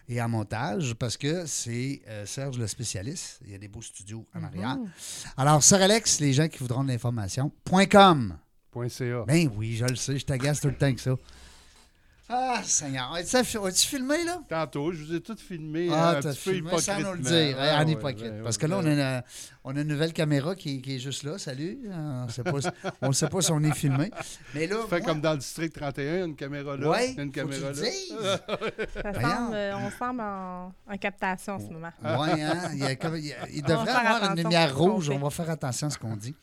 [0.08, 3.40] et en montage parce que c'est euh, Serge le spécialiste.
[3.44, 4.76] Il y a des beaux studios en arrière.
[4.76, 4.88] Mhm.
[5.36, 7.52] Alors, Sir Alex, les gens qui voudront de l'information,
[7.90, 8.36] .com.
[8.88, 9.24] .ca.
[9.26, 11.16] Ben oui, je le sais, je t'agace tout le temps que ça.
[12.30, 13.14] Ah, Seigneur.
[13.14, 14.42] As-tu filmé, là?
[14.48, 15.88] Tantôt, je vous ai tout filmé.
[15.90, 18.20] Ah, hein, t'as peu filmé sans nous le dire, hein, Ah, en ouais, hypocrite.
[18.20, 19.22] ouais, Parce que là, on a, une,
[19.64, 21.38] on a une nouvelle caméra qui, qui est juste là.
[21.38, 21.78] Salut.
[21.86, 22.68] Euh, On ne sait, pas si-
[23.00, 24.10] on sait pas si on est filmé.
[24.54, 27.16] Mais là, Fait moi- comme dans le district 31, une caméra là, Ouais, une faut
[27.16, 27.72] que tu caméra là.
[27.72, 28.14] dises.
[29.02, 31.92] Ça semble, euh, on semble en, en captation en ce moment.
[32.02, 32.68] Ouais, hein?
[32.74, 35.08] Il, y a comme- il y a- il On va devrait avoir une lumière rouge.
[35.08, 36.34] On va faire attention à ce qu'on dit.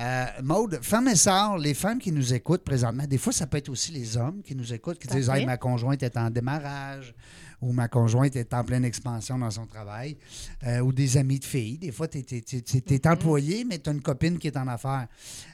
[0.00, 3.56] Euh, Maude, femmes et sœurs, les femmes qui nous écoutent présentement, des fois, ça peut
[3.56, 5.28] être aussi les hommes qui nous écoutent, qui disent.
[5.28, 7.14] Hey, ma conjointe est en démarrage
[7.60, 10.16] ou ma conjointe est en pleine expansion dans son travail,
[10.64, 11.78] euh, ou des amis de filles.
[11.78, 13.12] Des fois, tu es, Mm-hmm.
[13.12, 15.08] employé, mais tu as une copine qui est en affaires.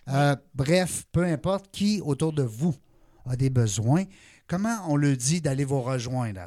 [0.09, 2.75] Euh, bref, peu importe qui autour de vous
[3.27, 4.05] a des besoins,
[4.47, 6.41] comment on le dit d'aller vous rejoindre?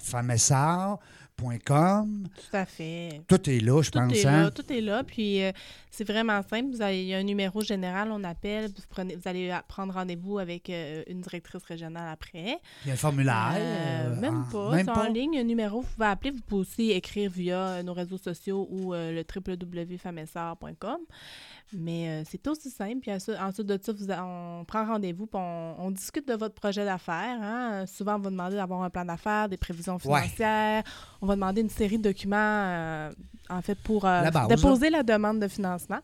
[2.35, 3.21] Tout à fait.
[3.27, 4.13] Tout est là, je Tout pense.
[4.13, 4.43] est hein?
[4.43, 5.03] là, tout est là.
[5.03, 5.51] Puis euh,
[5.91, 6.69] c'est vraiment simple.
[6.75, 8.65] Vous avez, il y a un numéro général, on appelle.
[8.67, 12.59] Vous, prenez, vous allez à- prendre rendez-vous avec euh, une directrice régionale après.
[12.83, 13.53] Il y a un formulaire.
[13.55, 14.71] Euh, euh, même en- pas.
[14.75, 15.07] Même c'est pas?
[15.07, 15.81] en ligne, un numéro.
[15.81, 16.31] Vous pouvez appeler.
[16.31, 20.97] Vous pouvez aussi écrire via euh, nos réseaux sociaux ou euh, le www.famessar.com.
[21.73, 22.99] Mais euh, c'est aussi simple.
[23.01, 26.85] Puis ensuite, de ça, vous on prend rendez-vous puis on, on discute de votre projet
[26.85, 27.39] d'affaires.
[27.41, 27.85] hein.
[27.87, 30.21] Souvent, on va demander d'avoir un plan d'affaires, des prévisions Ouais.
[30.21, 30.83] financières.
[31.21, 33.11] On va demander une série de documents, euh,
[33.49, 35.99] en fait, pour euh, La déposer la demande de financement.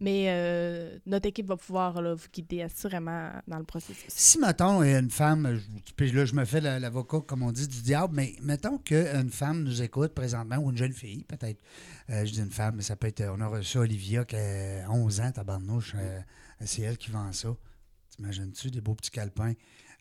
[0.00, 4.04] Mais euh, notre équipe va pouvoir là, vous guider assurément dans le processus.
[4.06, 7.66] Si, mettons, une femme, je- puis là, je me fais la- l'avocat, comme on dit,
[7.66, 11.58] du diable, mais mettons qu'une femme nous écoute présentement, ou une jeune fille, peut-être.
[12.10, 13.22] Euh, je dis une femme, mais ça peut être.
[13.24, 15.94] On a reçu Olivia qui a 11 ans, tabarnouche.
[15.96, 16.20] euh,
[16.64, 17.54] c'est elle qui vend ça.
[18.16, 19.52] T'imagines-tu, des beaux petits calepins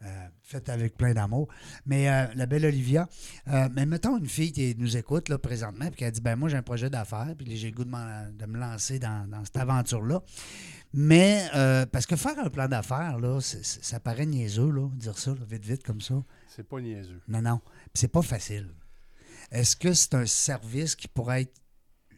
[0.03, 1.47] euh, faits avec plein d'amour.
[1.85, 3.07] Mais euh, la belle Olivia,
[3.47, 6.35] euh, mais mettons une fille qui nous écoute là, présentement, puis qui a dit ben
[6.35, 9.43] moi, j'ai un projet d'affaires, puis j'ai le goût de, de me lancer dans, dans
[9.43, 10.21] cette aventure-là.
[10.93, 15.31] Mais, euh, parce que faire un plan d'affaires, là, ça paraît niaiseux, là, dire ça,
[15.31, 16.15] là, vite, vite, comme ça.
[16.55, 17.21] C'est pas niaiseux.
[17.27, 17.59] Non, non.
[17.59, 18.69] Puis c'est pas facile.
[19.51, 21.53] Est-ce que c'est un service qui pourrait être.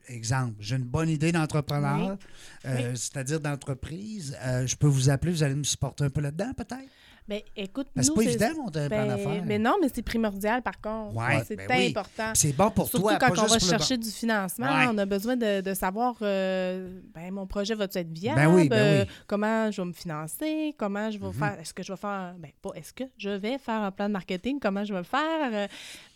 [0.10, 2.18] Exemple, j'ai une bonne idée d'entrepreneur,
[2.66, 4.36] euh, c'est-à-dire d'entreprise.
[4.43, 6.89] euh, je peux vous appeler, vous allez me supporter un peu là-dedans, peut-être?
[7.30, 9.43] Ben, écoute, nous, c'est pas évident, un plan ben, d'affaires.
[9.45, 11.15] mais non, mais c'est primordial par contre.
[11.15, 11.89] Ouais, c'est ben oui.
[11.89, 12.32] important.
[12.34, 14.88] C'est bon pour Surtout toi, quand pas on va le chercher du financement, Ouais.
[14.89, 18.67] on a besoin de, de savoir euh, ben, mon projet va être viable, Ben oui,
[18.67, 19.11] ben euh, oui.
[19.27, 21.34] comment je vais me financer, comment je vais Mhm.
[21.34, 24.07] faire, est-ce que je vais faire, ben pas est-ce que je vais faire un plan
[24.07, 25.67] de marketing, comment je vais le faire, euh,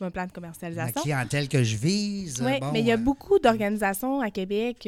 [0.01, 1.01] un plan de La commercialisation.
[1.01, 2.41] clientèle que je vise.
[2.43, 4.87] Oui, bon, mais il y a euh, beaucoup d'organisations à Québec.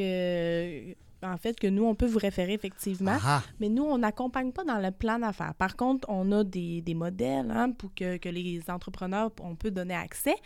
[1.32, 3.16] En fait, que nous, on peut vous référer effectivement.
[3.60, 5.54] Mais nous, on n'accompagne pas dans le plan d'affaires.
[5.54, 9.70] Par contre, on a des, des modèles hein, pour que, que les entrepreneurs, on peut
[9.70, 10.36] donner accès.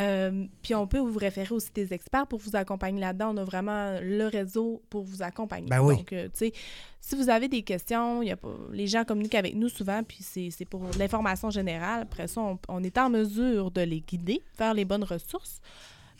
[0.00, 3.34] Euh, puis on peut vous référer aussi des experts pour vous accompagner là-dedans.
[3.34, 5.68] On a vraiment le réseau pour vous accompagner.
[5.68, 5.96] Ben oui.
[5.96, 6.52] Donc, euh, tu sais,
[7.00, 10.18] si vous avez des questions, y a pas, les gens communiquent avec nous souvent, puis
[10.20, 12.02] c'est c'est pour l'information générale.
[12.02, 15.60] Après ça, on, on est en mesure de les guider vers les bonnes ressources.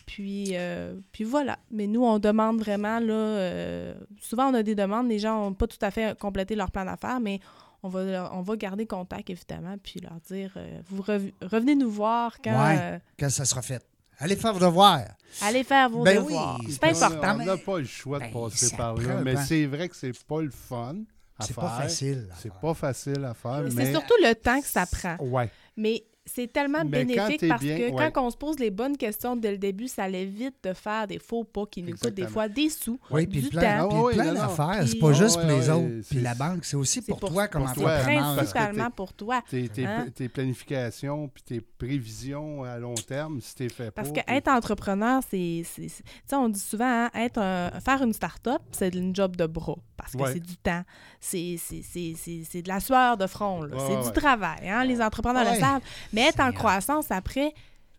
[0.06, 1.58] Puis, euh, puis voilà.
[1.70, 5.54] Mais nous, on demande vraiment, là, euh, souvent on a des demandes, les gens n'ont
[5.54, 7.40] pas tout à fait complété leur plan d'affaires, mais
[7.82, 11.74] on va, leur- on va garder contact, évidemment, puis leur dire, euh, vous rev- revenez
[11.74, 12.64] nous voir quand...
[12.66, 13.00] Ouais.
[13.18, 13.82] quand ça sera fait.
[14.18, 15.00] Allez faire vos devoirs.
[15.40, 16.60] allez faire vos Ben devoirs.
[16.60, 17.38] oui, c'est important.
[17.40, 19.20] On n'a pas le choix de Ben, passer par là.
[19.24, 20.96] Mais c'est vrai que c'est pas le fun
[21.40, 22.28] C'est pas facile.
[22.38, 23.64] C'est pas facile à faire.
[23.68, 23.90] C'est mais...
[23.90, 25.16] surtout le temps que ça prend.
[25.18, 25.50] Ouais.
[25.76, 28.12] Mais c'est tellement Mais bénéfique parce bien- que ouais.
[28.12, 31.18] quand on se pose les bonnes questions dès le début, ça l'évite de faire des
[31.18, 33.98] faux pas qui nous coûtent des fois des sous, Oui, puis du le plan, temps.
[33.98, 34.32] le oui, non.
[34.34, 36.08] d'affaires, c'est pas juste Ah pour ouais, les autres.
[36.08, 37.92] Puis la banque, c'est aussi C'est pour, pour- toi comme pour toi.
[37.94, 38.30] entrepreneur.
[38.30, 39.42] Que Principalement t'es- pour toi.
[39.50, 40.06] Tes, tes- Hein?
[40.14, 44.22] tes planifications puis tes prévisions à long terme, si t'es fait Parce pas.
[44.22, 45.62] qu'être entrepreneur, c'est.
[45.74, 49.46] Tu sais, on dit souvent, hein, être un- faire une start-up, c'est une job de
[49.46, 49.76] bras.
[49.96, 50.32] Parce que Ouais.
[50.32, 50.82] c'est du temps.
[51.20, 53.62] C'est c'est- c'est- c'est- c'est de la sueur de front.
[53.62, 54.68] Ouais, c'est ouais, du travail.
[54.68, 54.84] Hein?
[54.84, 55.80] Les entrepreneurs le savent.
[56.12, 57.52] Mais être en croissance après,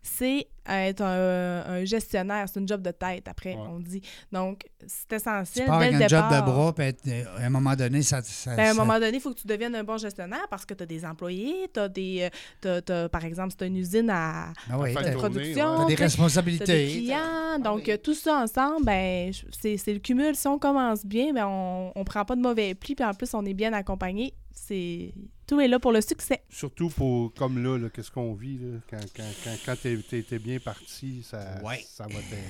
[0.06, 2.44] c'est être un, un gestionnaire.
[2.46, 3.60] C'est une job de tête, après, Ouais.
[3.70, 4.02] on dit.
[4.30, 5.66] Donc, c'est Tu essentiel.
[5.66, 8.02] pars dès avec le un job de bras, puis être- euh, à un moment donné,
[8.02, 8.20] ça.
[8.22, 10.46] ça- Ben, à un ça- moment donné, il faut que tu deviennes un bon gestionnaire
[10.50, 12.22] parce que tu as des employés, tu as des.
[12.22, 12.28] euh,
[12.60, 15.76] t'as- t'as- par exemple, c'est une usine à, Ah production.
[15.78, 16.86] t'as des t'as- T'as responsabilités.
[16.86, 17.58] des clients.
[17.62, 17.92] Donc, oui.
[17.92, 20.34] euh, tout ça ensemble, ben, c'est le cumul.
[20.36, 23.32] Si on commence bien, ben, on ne prend pas de mauvais plis, puis en plus,
[23.32, 24.34] on est bien accompagné.
[24.52, 25.14] C'est
[25.46, 26.42] Tout est là pour le succès.
[26.48, 30.22] Surtout pour comme là, là, qu'est-ce qu'on vit, là, quand, quand, quand, quand t'es, t'es-
[30.22, 31.84] t'es bien parti, ça, Ouais.
[31.88, 32.42] ça va t'aider.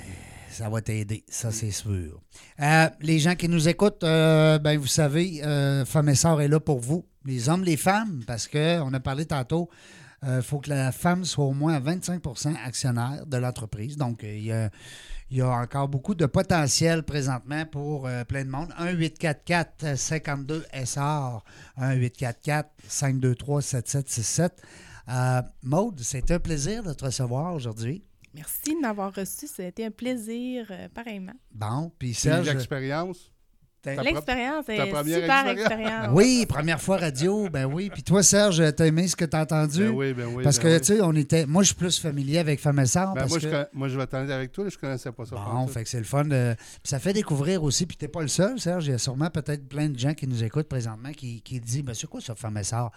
[0.49, 2.21] Ça va t'aider, ça c'est sûr.
[2.61, 6.47] Euh, les gens qui nous écoutent, euh, ben vous savez, euh, Femme et Sœur est
[6.47, 9.69] là pour vous, les hommes, les femmes, parce qu'on a parlé tantôt,
[10.23, 13.97] il faut que la femme soit au moins à 25% actionnaire de l'entreprise.
[13.97, 14.69] Donc, euh, il y a,
[15.31, 18.73] il y a encore beaucoup de potentiel présentement pour euh, plein de monde.
[18.79, 21.41] 1-844-52-SR,
[21.79, 24.49] 1-844-523-7767.
[25.09, 28.03] Euh, Maude, c'est un plaisir de te recevoir aujourd'hui.
[28.33, 29.47] Merci de m'avoir reçu.
[29.47, 31.33] Ça a été un plaisir, euh, pareillement.
[31.53, 32.49] Bon, puis Serge...
[32.49, 33.31] l'expérience, t'as- Ta
[33.85, 35.59] L'expérience est ta première super expérience.
[35.59, 36.07] expérience.
[36.13, 37.89] Oui, première fois radio, ben oui.
[37.93, 39.85] Puis toi, Serge, t'as aimé ce que t'as entendu?
[39.85, 40.43] ben oui, ben oui.
[40.43, 40.79] parce ben que, oui.
[40.81, 41.45] tu sais, on était...
[41.45, 43.51] Moi, je suis plus familier avec Femme et Sœur, Ben, parce moi, je, que...
[43.53, 45.35] conna- moi, je vais t'en dire avec toi, là, je connaissais pas ça.
[45.35, 46.23] Bon, fait que c'est le fun.
[46.25, 48.87] de- Puis ça fait découvrir aussi, puis t'es pas le seul, Serge.
[48.87, 51.83] Il y a sûrement peut-être plein de gens qui nous écoutent présentement qui, qui disent,
[51.83, 52.91] ben c'est quoi ça, Femme et Sœur?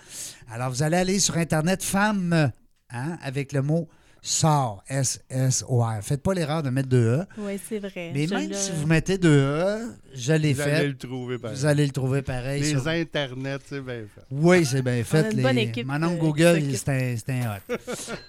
[0.51, 2.51] Alors, vous allez aller sur Internet, Femme,
[2.91, 3.89] hein, avec le mot
[4.21, 6.01] Sœur, S-S-O-R.
[6.03, 7.25] Faites pas l'erreur de mettre deux E.
[7.39, 8.11] Oui, c'est vrai.
[8.15, 9.79] Mais Je même si vous mettez deux E,
[10.15, 11.57] je l'ai Vous allez le trouver, pareil.
[11.57, 12.63] Vous allez le trouver pareil.
[12.63, 14.23] Les sur- internets, c'est bien fait.
[14.31, 15.33] Oui, c'est bien fait.
[15.33, 17.77] une bonne équipe, Mon oncle euh, Google, c'est un, c'est un hot.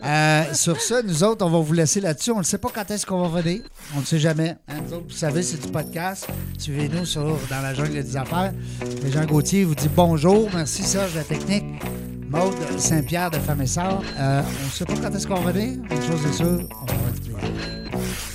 [0.06, 2.32] Euh, sur ça, nous autres, on va vous laisser là-dessus.
[2.32, 3.62] On ne sait pas quand est-ce qu'on va venir.
[3.96, 4.56] On ne sait jamais.
[4.68, 4.76] hein.
[4.86, 6.28] Nous autres, vous savez, c'est du podcast.
[6.58, 8.54] Suivez-nous sur Dans la jungle des affaires.
[9.06, 10.50] Et Jean Gauthier vous dit bonjour.
[10.54, 11.66] Merci, Serge, de la technique.
[12.30, 14.04] Maude Saint-Pierre de Femme et Sœur.
[14.20, 15.80] Euh, on ne sait pas quand est-ce qu'on va venir.
[15.90, 18.29] Une chose est sûre, on va plaisir.